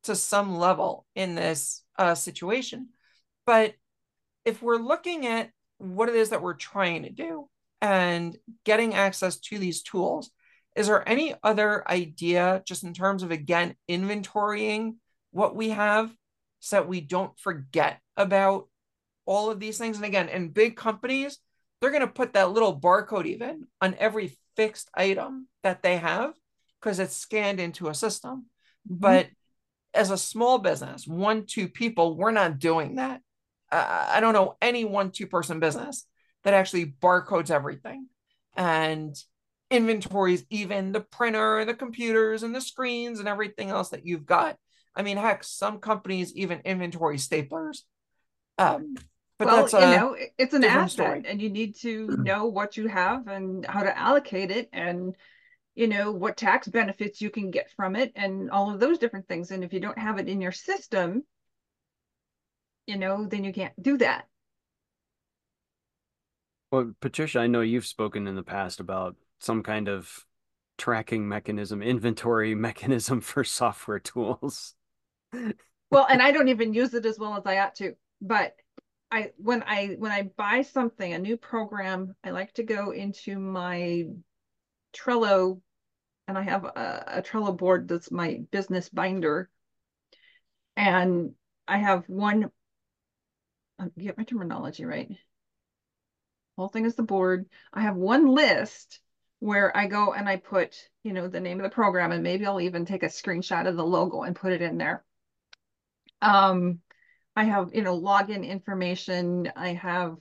to 0.04 0.16
some 0.16 0.58
level 0.58 1.06
in 1.16 1.36
this 1.36 1.84
uh, 1.98 2.16
situation. 2.16 2.90
But 3.46 3.76
if 4.46 4.62
we're 4.62 4.78
looking 4.78 5.26
at 5.26 5.52
what 5.78 6.10
it 6.10 6.16
is 6.16 6.30
that 6.30 6.42
we're 6.42 6.54
trying 6.54 7.04
to 7.04 7.10
do 7.10 7.50
and 7.82 8.38
getting 8.64 8.94
access 8.94 9.38
to 9.40 9.58
these 9.58 9.84
tools, 9.84 10.32
is 10.76 10.88
there 10.88 11.08
any 11.08 11.36
other 11.44 11.90
idea, 11.90 12.64
just 12.66 12.84
in 12.84 12.94
terms 12.94 13.24
of 13.24 13.32
again, 13.32 13.76
inventorying 13.90 14.96
what 15.32 15.56
we 15.56 15.70
have 15.70 16.14
so 16.62 16.78
that 16.78 16.88
we 16.88 17.02
don't 17.02 17.38
forget 17.38 18.00
about 18.16 18.68
all 19.26 19.52
of 19.52 19.60
these 19.60 19.78
things? 19.78 19.98
And 19.98 20.06
again, 20.06 20.30
in 20.30 20.50
big 20.50 20.78
companies, 20.78 21.40
they're 21.82 21.92
going 21.92 22.02
to 22.02 22.08
put 22.08 22.34
that 22.34 22.52
little 22.52 22.80
barcode 22.80 23.26
even 23.26 23.68
on 23.82 23.96
every 24.00 24.38
fixed 24.60 24.90
item 24.94 25.48
that 25.64 25.82
they 25.82 25.96
have 25.96 26.34
because 26.82 27.00
it's 27.00 27.16
scanned 27.16 27.62
into 27.62 27.88
a 27.88 27.94
system. 27.94 28.48
But 28.86 29.28
as 29.94 30.12
a 30.12 30.18
small 30.18 30.58
business, 30.58 31.08
one, 31.08 31.46
two 31.46 31.70
people, 31.70 32.18
we're 32.18 32.32
not 32.32 32.60
doing 32.60 32.96
that. 32.96 33.22
Uh, 33.72 34.08
I 34.10 34.20
don't 34.20 34.34
know 34.34 34.58
any 34.62 34.84
one, 34.84 35.12
two 35.12 35.28
person 35.28 35.62
business 35.62 36.06
that 36.44 36.54
actually 36.54 36.88
barcodes 36.88 37.52
everything 37.52 38.08
and 38.58 39.16
inventories, 39.72 40.44
even 40.50 40.92
the 40.92 41.02
printer, 41.02 41.60
and 41.60 41.70
the 41.70 41.74
computers, 41.74 42.44
and 42.44 42.54
the 42.54 42.60
screens 42.60 43.20
and 43.20 43.30
everything 43.30 43.70
else 43.70 43.90
that 43.90 44.06
you've 44.06 44.26
got. 44.26 44.58
I 44.94 45.04
mean, 45.04 45.16
heck, 45.16 45.46
some 45.46 45.80
companies 45.80 46.36
even 46.36 46.60
inventory 46.66 47.16
staplers. 47.16 47.84
Um, 48.58 48.96
but 49.40 49.48
well, 49.48 49.56
that's 49.56 49.74
you 49.74 49.80
a, 49.80 49.96
know, 49.96 50.18
it's 50.38 50.54
an 50.54 50.66
asset 50.66 50.92
story. 50.92 51.24
and 51.26 51.42
you 51.42 51.50
need 51.50 51.76
to 51.78 52.08
mm. 52.08 52.24
know 52.26 52.46
what 52.46 52.76
you 52.76 52.88
have 52.88 53.28
and 53.28 53.66
how 53.66 53.82
to 53.82 53.98
allocate 53.98 54.52
it 54.52 54.70
and 54.74 55.16
you 55.76 55.88
know 55.88 56.12
what 56.12 56.36
tax 56.36 56.68
benefits 56.68 57.22
you 57.22 57.30
can 57.30 57.50
get 57.50 57.72
from 57.72 57.96
it 57.96 58.12
and 58.18 58.52
all 58.52 58.70
of 58.70 58.82
those 58.82 58.98
different 58.98 59.30
things. 59.30 59.52
And 59.52 59.64
if 59.64 59.72
you 59.72 59.80
don't 59.80 59.98
have 59.98 60.20
it 60.20 60.28
in 60.28 60.42
your 60.42 60.52
system, 60.52 61.24
you 62.86 62.98
know, 62.98 63.26
then 63.26 63.46
you 63.46 63.54
can't 63.54 63.82
do 63.82 63.98
that. 64.00 64.28
Well, 66.72 66.92
Patricia, 67.00 67.40
I 67.40 67.48
know 67.48 67.62
you've 67.62 67.86
spoken 67.86 68.28
in 68.28 68.36
the 68.36 68.44
past 68.44 68.82
about 68.82 69.16
some 69.40 69.64
kind 69.64 69.88
of 69.88 70.26
tracking 70.78 71.30
mechanism, 71.30 71.82
inventory 71.82 72.56
mechanism 72.56 73.22
for 73.22 73.46
software 73.46 74.00
tools. 74.00 74.76
well 75.92 76.08
and 76.10 76.22
i 76.22 76.32
don't 76.32 76.48
even 76.48 76.74
use 76.74 76.94
it 76.94 77.06
as 77.06 77.20
well 77.20 77.36
as 77.36 77.46
i 77.46 77.60
ought 77.60 77.76
to 77.76 77.94
but 78.22 78.56
i 79.12 79.32
when 79.38 79.64
i 79.64 79.96
when 79.98 80.12
i 80.12 80.24
buy 80.38 80.62
something 80.62 81.14
a 81.14 81.20
new 81.20 81.38
program 81.38 82.16
i 82.24 82.30
like 82.30 82.54
to 82.54 82.64
go 82.64 82.92
into 82.92 83.40
my 83.40 84.04
trello 84.96 85.60
and 86.28 86.38
i 86.38 86.44
have 86.44 86.64
a, 86.66 87.04
a 87.08 87.22
trello 87.22 87.56
board 87.56 87.88
that's 87.88 88.12
my 88.12 88.42
business 88.52 88.90
binder. 88.90 89.50
And 90.78 91.34
i 91.68 91.78
have 91.78 92.08
one 92.08 92.52
uh, 93.80 93.88
get 93.98 94.18
my 94.18 94.24
terminology 94.24 94.86
right. 94.86 95.10
Whole 96.58 96.68
thing 96.68 96.86
is 96.86 96.96
the 96.96 97.04
board. 97.04 97.48
I 97.72 97.82
have 97.82 97.96
one 97.96 98.28
list 98.28 99.00
where 99.40 99.76
i 99.76 99.88
go 99.88 100.12
and 100.12 100.28
i 100.28 100.36
put 100.36 100.76
you 101.04 101.14
know 101.14 101.30
the 101.30 101.40
name 101.40 101.60
of 101.60 101.64
the 101.64 101.74
program 101.74 102.12
and 102.12 102.22
maybe 102.22 102.46
i'll 102.46 102.60
even 102.60 102.86
take 102.86 103.04
a 103.04 103.06
screenshot 103.06 103.66
of 103.66 103.78
the 103.78 103.86
logo 103.86 104.24
and 104.24 104.36
put 104.36 104.52
it 104.52 104.62
in 104.62 104.78
there. 104.78 105.04
Um, 106.22 106.80
I 107.36 107.46
have, 107.46 107.70
you 107.74 107.84
know, 107.84 108.00
login 108.00 108.46
information. 108.46 109.52
I 109.56 109.74
have 109.74 110.18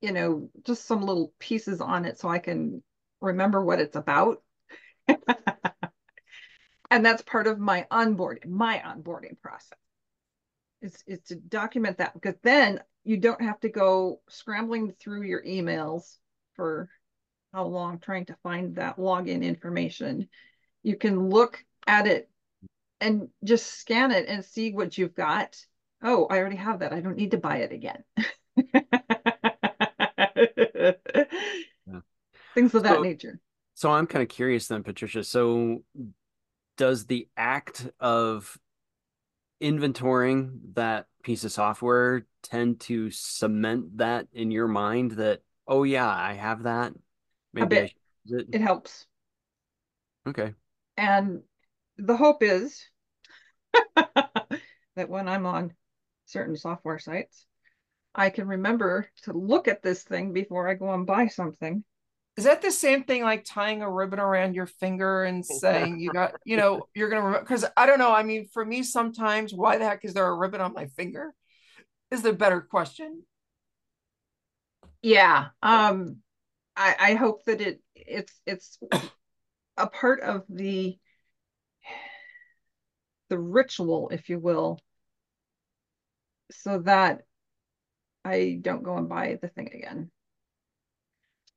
you 0.00 0.12
know, 0.12 0.48
just 0.64 0.86
some 0.86 1.00
little 1.02 1.32
pieces 1.38 1.80
on 1.80 2.04
it 2.04 2.18
so 2.18 2.28
I 2.28 2.38
can 2.38 2.82
remember 3.20 3.64
what 3.64 3.80
it's 3.80 3.96
about. 3.96 4.42
and 6.90 7.04
that's 7.04 7.22
part 7.22 7.46
of 7.46 7.58
my 7.58 7.86
onboarding, 7.90 8.46
my 8.46 8.80
onboarding 8.84 9.40
process 9.40 9.78
is, 10.82 11.02
is 11.06 11.20
to 11.28 11.36
document 11.36 11.98
that 11.98 12.14
because 12.14 12.36
then 12.42 12.80
you 13.04 13.16
don't 13.16 13.42
have 13.42 13.58
to 13.60 13.68
go 13.68 14.20
scrambling 14.28 14.92
through 15.00 15.22
your 15.22 15.42
emails 15.42 16.16
for 16.54 16.88
how 17.52 17.64
long 17.64 17.98
trying 17.98 18.26
to 18.26 18.36
find 18.42 18.76
that 18.76 18.98
login 18.98 19.42
information. 19.42 20.28
You 20.82 20.96
can 20.96 21.28
look 21.28 21.64
at 21.86 22.06
it 22.06 22.30
and 23.00 23.28
just 23.42 23.66
scan 23.78 24.12
it 24.12 24.28
and 24.28 24.44
see 24.44 24.72
what 24.72 24.96
you've 24.96 25.14
got. 25.14 25.56
Oh, 26.02 26.26
I 26.30 26.38
already 26.38 26.56
have 26.56 26.80
that. 26.80 26.92
I 26.92 27.00
don't 27.00 27.16
need 27.16 27.32
to 27.32 27.38
buy 27.38 27.58
it 27.58 27.72
again. 27.72 28.04
yeah. 28.56 28.82
Things 32.54 32.74
of 32.74 32.82
so, 32.82 32.88
that 32.88 33.02
nature. 33.02 33.40
So 33.74 33.90
I'm 33.90 34.06
kind 34.06 34.22
of 34.22 34.28
curious 34.28 34.68
then, 34.68 34.82
Patricia. 34.82 35.24
So 35.24 35.82
does 36.76 37.06
the 37.06 37.28
act 37.36 37.88
of 38.00 38.58
inventorying 39.60 40.74
that 40.74 41.06
piece 41.22 41.44
of 41.44 41.52
software 41.52 42.26
tend 42.42 42.80
to 42.80 43.10
cement 43.10 43.98
that 43.98 44.28
in 44.32 44.50
your 44.50 44.68
mind 44.68 45.12
that 45.12 45.42
oh 45.66 45.82
yeah 45.82 46.08
i 46.08 46.32
have 46.34 46.62
that 46.62 46.92
maybe 47.52 47.76
it. 47.76 48.46
it 48.52 48.60
helps 48.60 49.06
okay 50.28 50.54
and 50.96 51.42
the 51.96 52.16
hope 52.16 52.42
is 52.42 52.86
that 53.96 55.08
when 55.08 55.28
i'm 55.28 55.44
on 55.44 55.72
certain 56.28 56.56
software 56.56 56.98
sites 56.98 57.46
i 58.14 58.30
can 58.30 58.46
remember 58.46 59.08
to 59.22 59.32
look 59.32 59.68
at 59.68 59.82
this 59.82 60.02
thing 60.02 60.32
before 60.32 60.68
i 60.68 60.74
go 60.74 60.92
and 60.92 61.06
buy 61.06 61.26
something 61.26 61.84
is 62.38 62.44
that 62.44 62.62
the 62.62 62.70
same 62.70 63.02
thing 63.02 63.24
like 63.24 63.44
tying 63.44 63.82
a 63.82 63.90
ribbon 63.90 64.20
around 64.20 64.54
your 64.54 64.66
finger 64.66 65.24
and 65.24 65.44
saying 65.44 65.98
you 65.98 66.12
got, 66.12 66.36
you 66.44 66.56
know, 66.56 66.86
you're 66.94 67.08
gonna 67.08 67.22
remember? 67.22 67.44
Because 67.44 67.64
I 67.76 67.84
don't 67.84 67.98
know. 67.98 68.12
I 68.12 68.22
mean, 68.22 68.46
for 68.52 68.64
me, 68.64 68.84
sometimes 68.84 69.52
why 69.52 69.76
the 69.76 69.84
heck 69.84 70.04
is 70.04 70.14
there 70.14 70.24
a 70.24 70.36
ribbon 70.36 70.60
on 70.60 70.72
my 70.72 70.86
finger? 70.86 71.34
Is 72.12 72.22
the 72.22 72.32
better 72.32 72.60
question. 72.60 73.24
Yeah. 75.02 75.46
Um, 75.64 76.18
I, 76.76 76.94
I 77.00 77.14
hope 77.14 77.44
that 77.46 77.60
it 77.60 77.82
it's 77.96 78.40
it's 78.46 78.78
a 79.76 79.88
part 79.88 80.20
of 80.20 80.44
the 80.48 80.96
the 83.30 83.38
ritual, 83.38 84.10
if 84.10 84.28
you 84.28 84.38
will, 84.38 84.78
so 86.50 86.78
that 86.80 87.22
I 88.24 88.58
don't 88.60 88.82
go 88.82 88.96
and 88.96 89.08
buy 89.08 89.38
the 89.40 89.48
thing 89.48 89.70
again 89.72 90.10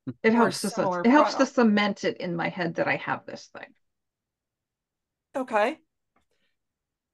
it 0.23 0.33
helps 0.33 0.61
to 0.61 1.01
it 1.03 1.09
helps 1.09 1.35
to 1.35 1.45
cement 1.45 2.03
it 2.03 2.17
in 2.17 2.35
my 2.35 2.49
head 2.49 2.75
that 2.75 2.87
I 2.87 2.97
have 2.97 3.25
this 3.25 3.49
thing. 3.55 3.67
Okay. 5.35 5.77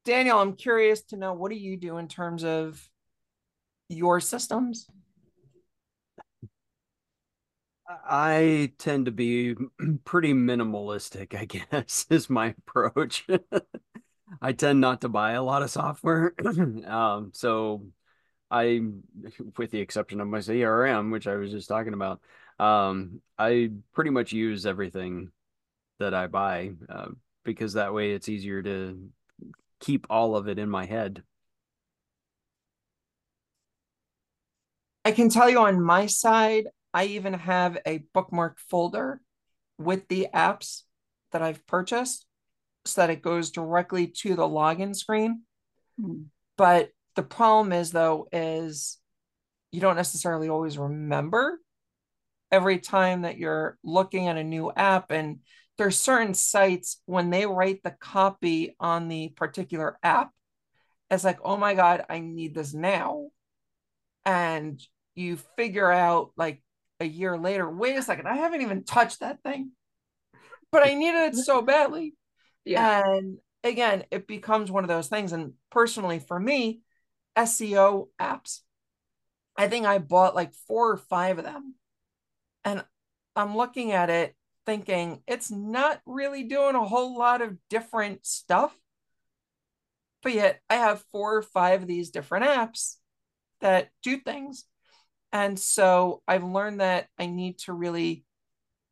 Daniel, 0.06 0.40
I'm 0.40 0.54
curious 0.54 1.02
to 1.04 1.18
know 1.18 1.34
what 1.34 1.52
do 1.52 1.58
you 1.58 1.78
do 1.78 1.98
in 1.98 2.08
terms 2.08 2.44
of 2.44 2.90
your 3.90 4.20
systems? 4.20 4.88
I 7.90 8.74
tend 8.78 9.06
to 9.06 9.12
be 9.12 9.56
pretty 10.06 10.34
minimalistic, 10.34 11.36
I 11.36 11.46
guess, 11.46 12.06
is 12.10 12.30
my 12.30 12.56
approach. 12.58 13.28
I 14.48 14.54
tend 14.54 14.80
not 14.80 15.02
to 15.02 15.10
buy 15.10 15.34
a 15.34 15.44
lot 15.44 15.62
of 15.62 15.70
software. 15.70 16.34
um, 16.88 17.32
so 17.34 17.86
I, 18.50 18.80
with 19.58 19.72
the 19.72 19.82
exception 19.82 20.22
of 20.22 20.30
my 20.30 20.38
CRM, 20.38 21.12
which 21.12 21.28
I 21.28 21.36
was 21.36 21.52
just 21.52 21.68
talking 21.68 21.92
about, 21.92 22.22
um, 22.58 23.22
I 23.38 23.72
pretty 23.92 24.10
much 24.10 24.32
use 24.32 24.66
everything 24.66 25.32
that 26.00 26.14
I 26.14 26.28
buy 26.28 26.72
uh, 26.88 27.10
because 27.44 27.74
that 27.74 27.94
way 27.94 28.14
it's 28.14 28.30
easier 28.30 28.62
to 28.62 29.10
keep 29.82 30.08
all 30.10 30.38
of 30.38 30.48
it 30.48 30.60
in 30.60 30.70
my 30.70 30.86
head. 30.86 31.24
I 35.04 35.12
can 35.12 35.28
tell 35.28 35.50
you 35.50 35.60
on 35.60 35.82
my 35.82 36.06
side, 36.06 36.68
I 36.94 37.08
even 37.08 37.34
have 37.34 37.80
a 37.86 37.98
bookmark 38.14 38.60
folder 38.60 39.20
with 39.78 40.08
the 40.08 40.30
apps 40.34 40.84
that 41.34 41.42
I've 41.42 41.68
purchased 41.68 42.27
so 42.88 43.02
that 43.02 43.10
it 43.10 43.22
goes 43.22 43.52
directly 43.52 44.08
to 44.08 44.36
the 44.36 44.48
login 44.48 44.96
screen. 44.96 45.44
Mm. 46.00 46.26
But 46.58 46.90
the 47.16 47.24
problem 47.24 47.74
is 47.74 47.92
though 47.92 48.28
is 48.32 49.00
you 49.72 49.82
don't 49.82 49.96
necessarily 49.96 50.50
always 50.50 50.78
remember 50.78 51.60
every 52.52 52.80
time 52.80 53.24
that 53.24 53.38
you're 53.38 53.78
looking 53.84 54.28
at 54.28 54.38
a 54.38 54.44
new 54.44 54.72
app 54.72 55.12
and 55.12 55.40
there's 55.78 55.98
certain 55.98 56.34
sites 56.34 57.02
when 57.06 57.30
they 57.30 57.46
write 57.46 57.84
the 57.84 57.96
copy 58.00 58.76
on 58.80 59.08
the 59.08 59.30
particular 59.30 59.98
app 60.02 60.32
it's 61.12 61.24
like 61.24 61.40
oh 61.44 61.58
my 61.58 61.74
god 61.74 62.06
i 62.10 62.20
need 62.20 62.54
this 62.54 62.74
now 62.74 63.28
and 64.26 64.82
you 65.16 65.38
figure 65.58 65.92
out 65.92 66.32
like 66.38 66.62
a 67.00 67.06
year 67.06 67.38
later 67.38 67.70
wait 67.70 67.98
a 67.98 68.02
second 68.02 68.28
i 68.28 68.36
haven't 68.36 68.62
even 68.62 68.84
touched 68.84 69.20
that 69.20 69.42
thing 69.44 69.72
but 70.72 70.86
i 70.86 70.94
needed 70.94 71.34
it 71.34 71.36
so 71.36 71.62
badly 71.62 72.14
yeah 72.68 73.04
and 73.06 73.38
again 73.64 74.04
it 74.12 74.28
becomes 74.28 74.72
one 74.72 74.84
of 74.84 74.88
those 74.88 75.08
things 75.08 75.32
and 75.32 75.54
personally 75.70 76.20
for 76.20 76.40
me 76.40 76.82
seo 77.38 78.08
apps 78.20 78.62
i 79.58 79.68
think 79.68 79.86
i 79.86 79.98
bought 79.98 80.36
like 80.36 80.54
four 80.54 80.92
or 80.92 80.98
five 80.98 81.38
of 81.38 81.46
them 81.46 81.76
and 82.68 82.84
I'm 83.38 83.56
looking 83.56 83.92
at 83.92 84.10
it 84.10 84.36
thinking 84.66 85.22
it's 85.28 85.50
not 85.50 86.02
really 86.06 86.44
doing 86.44 86.76
a 86.76 86.86
whole 86.86 87.18
lot 87.18 87.42
of 87.42 87.56
different 87.70 88.26
stuff. 88.26 88.76
But 90.24 90.34
yet 90.34 90.60
I 90.70 90.76
have 90.76 91.06
four 91.12 91.38
or 91.38 91.42
five 91.42 91.84
of 91.84 91.88
these 91.88 92.10
different 92.10 92.46
apps 92.46 92.96
that 93.62 93.90
do 94.04 94.18
things. 94.18 94.66
And 95.32 95.58
so 95.58 96.22
I've 96.28 96.44
learned 96.44 96.82
that 96.82 97.08
I 97.18 97.28
need 97.28 97.60
to 97.60 97.74
really 97.74 98.26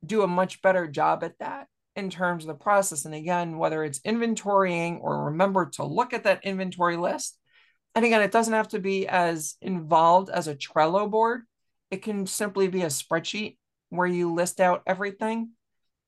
do 0.05 0.21
a 0.21 0.27
much 0.27 0.61
better 0.61 0.88
job 0.88 1.23
at 1.23 1.39
that 1.39 1.67
in 1.95 2.10
terms 2.10 2.43
of 2.43 2.47
the 2.49 2.63
process. 2.63 3.05
And 3.05 3.15
again, 3.15 3.58
whether 3.58 3.84
it's 3.84 3.99
inventorying 3.99 4.99
or 5.01 5.25
remember 5.25 5.67
to 5.71 5.86
look 5.86 6.13
at 6.13 6.23
that 6.23 6.43
inventory 6.43 6.97
list. 6.97 7.38
And 7.95 8.03
again, 8.03 8.21
it 8.21 8.31
doesn't 8.31 8.53
have 8.53 8.67
to 8.69 8.79
be 8.79 9.08
as 9.08 9.55
involved 9.62 10.29
as 10.29 10.47
a 10.47 10.55
Trello 10.55 11.10
board. 11.10 11.43
It 11.91 12.01
can 12.01 12.27
simply 12.27 12.67
be 12.67 12.81
a 12.81 12.88
spreadsheet 12.88 13.58
where 13.89 14.08
you 14.08 14.34
list 14.34 14.60
out 14.60 14.84
everything 14.86 15.51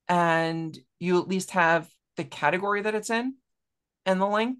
and 0.09 0.77
you 0.99 1.21
at 1.21 1.27
least 1.27 1.51
have 1.51 1.89
the 2.17 2.25
category 2.25 2.81
that 2.81 2.95
it's 2.95 3.09
in 3.09 3.35
and 4.05 4.19
the 4.19 4.27
link. 4.27 4.59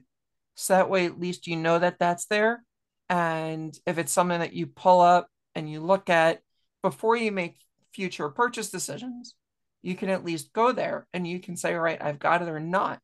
So 0.56 0.74
that 0.74 0.90
way, 0.90 1.06
at 1.06 1.20
least 1.20 1.48
you 1.48 1.56
know 1.56 1.78
that 1.78 2.00
that's 2.00 2.26
there. 2.26 2.64
And 3.10 3.78
if 3.86 3.98
it's 3.98 4.12
something 4.12 4.40
that 4.40 4.54
you 4.54 4.68
pull 4.68 5.02
up 5.02 5.30
and 5.56 5.70
you 5.70 5.82
look 5.82 6.10
at 6.10 6.42
before 6.82 7.16
you 7.18 7.32
make 7.32 7.58
future 7.94 8.30
purchase 8.30 8.70
decisions, 8.70 9.36
you 9.82 9.96
can 9.96 10.10
at 10.10 10.26
least 10.26 10.54
go 10.54 10.72
there 10.72 11.08
and 11.14 11.28
you 11.28 11.40
can 11.40 11.56
say, 11.56 11.74
all 11.74 11.80
right, 11.80 12.02
I've 12.02 12.20
got 12.20 12.42
it 12.42 12.50
or 12.50 12.60
not. 12.60 13.00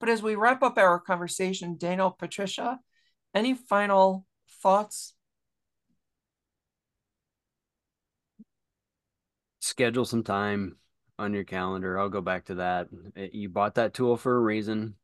But 0.00 0.08
as 0.08 0.22
we 0.22 0.34
wrap 0.34 0.62
up 0.62 0.78
our 0.78 0.98
conversation, 0.98 1.76
Daniel, 1.78 2.10
Patricia, 2.10 2.78
any 3.34 3.54
final 3.54 4.26
thoughts 4.62 5.14
schedule 9.62 10.04
some 10.04 10.24
time 10.24 10.76
on 11.18 11.32
your 11.32 11.44
calendar. 11.44 11.98
I'll 11.98 12.08
go 12.08 12.20
back 12.20 12.46
to 12.46 12.56
that. 12.56 12.88
Eh, 13.16 13.28
you 13.32 13.48
bought 13.48 13.76
that 13.76 13.94
tool 13.94 14.16
for 14.16 14.36
a 14.36 14.40
reason. 14.40 14.94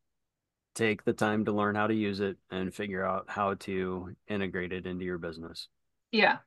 Take 0.75 1.05
the 1.05 1.13
time 1.13 1.45
to 1.45 1.53
learn 1.53 1.75
how 1.75 1.87
to 1.87 1.95
use 1.95 2.21
it 2.21 2.37
and 2.51 2.75
figure 2.75 3.05
out 3.05 3.27
how 3.29 3.55
to 3.55 4.15
integrate 4.29 4.73
it 4.73 4.87
into 4.87 5.05
your 5.05 5.19
business. 5.19 5.69
Yeah. 6.13 6.39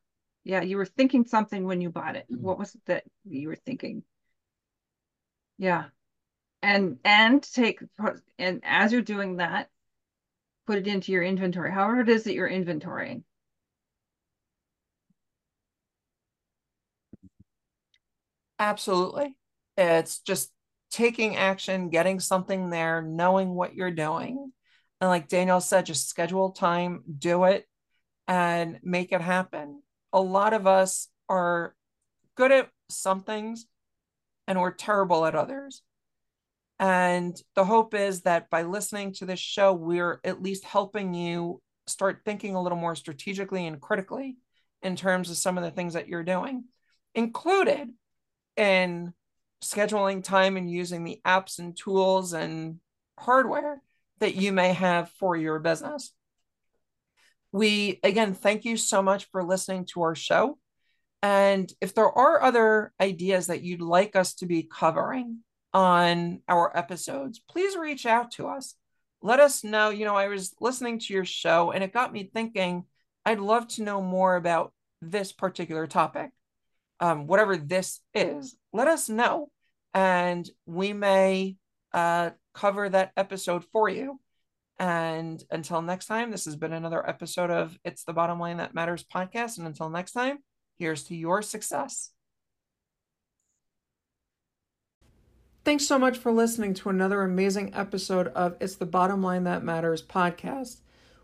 Yeah. 0.43 0.61
You 0.61 0.77
were 0.77 0.85
thinking 0.85 1.25
something 1.25 1.65
when 1.65 1.81
you 1.81 1.89
bought 1.89 2.15
it. 2.15 2.25
Mm-hmm. 2.31 2.43
What 2.43 2.59
was 2.59 2.75
it 2.75 2.81
that 2.85 3.03
you 3.25 3.47
were 3.47 3.55
thinking? 3.55 4.03
Yeah. 5.57 5.85
And 6.63 6.97
and 7.03 7.41
take 7.41 7.79
and 8.37 8.61
as 8.63 8.91
you're 8.91 9.01
doing 9.01 9.37
that, 9.37 9.69
put 10.67 10.77
it 10.77 10.87
into 10.87 11.11
your 11.11 11.23
inventory. 11.23 11.71
However 11.71 12.01
it 12.01 12.09
is 12.09 12.23
that 12.25 12.33
you're 12.33 12.49
inventorying. 12.49 13.23
Absolutely. 18.59 19.35
It's 19.75 20.19
just 20.19 20.51
taking 20.91 21.35
action, 21.35 21.89
getting 21.89 22.19
something 22.19 22.69
there, 22.69 23.01
knowing 23.01 23.55
what 23.55 23.73
you're 23.73 23.91
doing. 23.91 24.51
And 24.99 25.09
like 25.09 25.27
Daniel 25.27 25.59
said, 25.61 25.87
just 25.87 26.07
schedule 26.07 26.51
time, 26.51 27.03
do 27.17 27.45
it, 27.45 27.65
and 28.27 28.79
make 28.83 29.11
it 29.11 29.21
happen. 29.21 29.81
A 30.13 30.21
lot 30.21 30.53
of 30.53 30.67
us 30.67 31.07
are 31.29 31.75
good 32.35 32.51
at 32.51 32.69
some 32.89 33.21
things 33.21 33.65
and 34.47 34.59
we're 34.59 34.71
terrible 34.71 35.25
at 35.25 35.35
others. 35.35 35.81
And 36.79 37.39
the 37.55 37.63
hope 37.63 37.93
is 37.93 38.21
that 38.21 38.49
by 38.49 38.63
listening 38.63 39.13
to 39.13 39.25
this 39.25 39.39
show, 39.39 39.71
we're 39.71 40.19
at 40.23 40.41
least 40.41 40.65
helping 40.65 41.13
you 41.13 41.61
start 41.87 42.21
thinking 42.25 42.55
a 42.55 42.61
little 42.61 42.77
more 42.77 42.95
strategically 42.95 43.67
and 43.67 43.79
critically 43.79 44.37
in 44.81 44.95
terms 44.95 45.29
of 45.29 45.37
some 45.37 45.57
of 45.57 45.63
the 45.63 45.71
things 45.71 45.93
that 45.93 46.07
you're 46.07 46.23
doing, 46.23 46.63
included 47.13 47.89
in 48.57 49.13
scheduling 49.63 50.23
time 50.23 50.57
and 50.57 50.69
using 50.69 51.03
the 51.03 51.21
apps 51.25 51.59
and 51.59 51.77
tools 51.77 52.33
and 52.33 52.79
hardware 53.19 53.81
that 54.19 54.35
you 54.35 54.51
may 54.51 54.73
have 54.73 55.09
for 55.11 55.35
your 55.35 55.59
business. 55.59 56.11
We, 57.51 57.99
again, 58.03 58.33
thank 58.33 58.65
you 58.65 58.77
so 58.77 59.01
much 59.01 59.27
for 59.31 59.43
listening 59.43 59.85
to 59.93 60.01
our 60.03 60.15
show. 60.15 60.57
And 61.21 61.71
if 61.81 61.93
there 61.93 62.09
are 62.09 62.41
other 62.41 62.93
ideas 62.99 63.47
that 63.47 63.61
you'd 63.61 63.81
like 63.81 64.15
us 64.15 64.33
to 64.35 64.45
be 64.45 64.63
covering 64.63 65.39
on 65.73 66.41
our 66.47 66.75
episodes, 66.75 67.39
please 67.39 67.75
reach 67.75 68.05
out 68.05 68.31
to 68.31 68.47
us. 68.47 68.75
Let 69.21 69.39
us 69.39 69.63
know. 69.63 69.89
You 69.89 70.05
know, 70.05 70.15
I 70.15 70.29
was 70.29 70.55
listening 70.59 70.99
to 70.99 71.13
your 71.13 71.25
show 71.25 71.71
and 71.71 71.83
it 71.83 71.93
got 71.93 72.13
me 72.13 72.29
thinking 72.33 72.85
I'd 73.25 73.39
love 73.39 73.67
to 73.69 73.83
know 73.83 74.01
more 74.01 74.35
about 74.35 74.73
this 75.01 75.31
particular 75.31 75.85
topic. 75.87 76.31
Um, 76.99 77.27
whatever 77.27 77.57
this 77.57 77.99
is, 78.13 78.55
let 78.73 78.87
us 78.87 79.09
know. 79.09 79.51
And 79.93 80.49
we 80.65 80.93
may 80.93 81.57
uh, 81.93 82.31
cover 82.53 82.87
that 82.89 83.11
episode 83.17 83.65
for 83.71 83.89
you. 83.89 84.20
And 84.81 85.43
until 85.51 85.83
next 85.83 86.07
time, 86.07 86.31
this 86.31 86.45
has 86.45 86.55
been 86.55 86.73
another 86.73 87.07
episode 87.07 87.51
of 87.51 87.77
It's 87.85 88.03
the 88.03 88.13
Bottom 88.13 88.39
Line 88.39 88.57
That 88.57 88.73
Matters 88.73 89.03
podcast. 89.03 89.59
And 89.59 89.67
until 89.67 89.91
next 89.91 90.13
time, 90.13 90.39
here's 90.79 91.03
to 91.03 91.15
your 91.15 91.43
success. 91.43 92.09
Thanks 95.63 95.85
so 95.85 95.99
much 95.99 96.17
for 96.17 96.31
listening 96.31 96.73
to 96.73 96.89
another 96.89 97.21
amazing 97.21 97.75
episode 97.75 98.29
of 98.29 98.55
It's 98.59 98.75
the 98.75 98.87
Bottom 98.87 99.21
Line 99.21 99.43
That 99.43 99.63
Matters 99.63 100.01
podcast. 100.01 100.77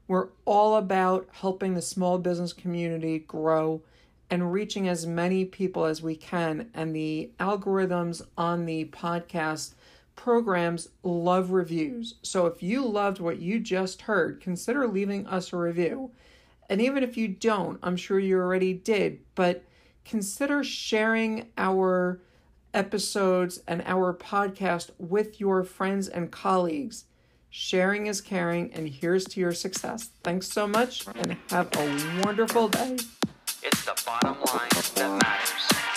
We're 0.07 0.27
all 0.45 0.75
about 0.75 1.27
helping 1.31 1.73
the 1.73 1.81
small 1.81 2.19
business 2.19 2.53
community 2.53 3.17
grow 3.17 3.81
and 4.29 4.53
reaching 4.53 4.87
as 4.87 5.07
many 5.07 5.45
people 5.45 5.85
as 5.85 6.03
we 6.03 6.15
can. 6.15 6.69
And 6.75 6.95
the 6.95 7.31
algorithms 7.39 8.21
on 8.37 8.67
the 8.67 8.85
podcast 8.85 9.73
programs 10.17 10.89
love 11.03 11.51
reviews. 11.51 12.15
So 12.23 12.47
if 12.47 12.61
you 12.61 12.85
loved 12.85 13.21
what 13.21 13.39
you 13.39 13.61
just 13.61 14.01
heard, 14.01 14.41
consider 14.41 14.85
leaving 14.85 15.25
us 15.27 15.53
a 15.53 15.57
review. 15.57 16.11
And 16.69 16.81
even 16.81 17.03
if 17.03 17.15
you 17.15 17.29
don't, 17.29 17.79
I'm 17.81 17.95
sure 17.95 18.19
you 18.19 18.37
already 18.37 18.73
did, 18.73 19.19
but 19.35 19.63
consider 20.03 20.65
sharing 20.65 21.47
our 21.57 22.19
episodes 22.73 23.61
and 23.67 23.81
our 23.85 24.13
podcast 24.13 24.89
with 24.97 25.39
your 25.39 25.63
friends 25.63 26.09
and 26.09 26.29
colleagues. 26.29 27.05
Sharing 27.49 28.07
is 28.07 28.19
caring, 28.19 28.73
and 28.73 28.89
here's 28.89 29.23
to 29.25 29.39
your 29.39 29.53
success. 29.53 30.09
Thanks 30.23 30.47
so 30.49 30.67
much, 30.67 31.07
and 31.15 31.37
have 31.49 31.69
a 31.77 32.21
wonderful 32.23 32.67
day. 32.67 32.97
It's 33.63 33.85
the 33.85 33.99
bottom 34.05 34.37
line 34.41 34.69
that 34.69 35.19
matters. 35.23 35.96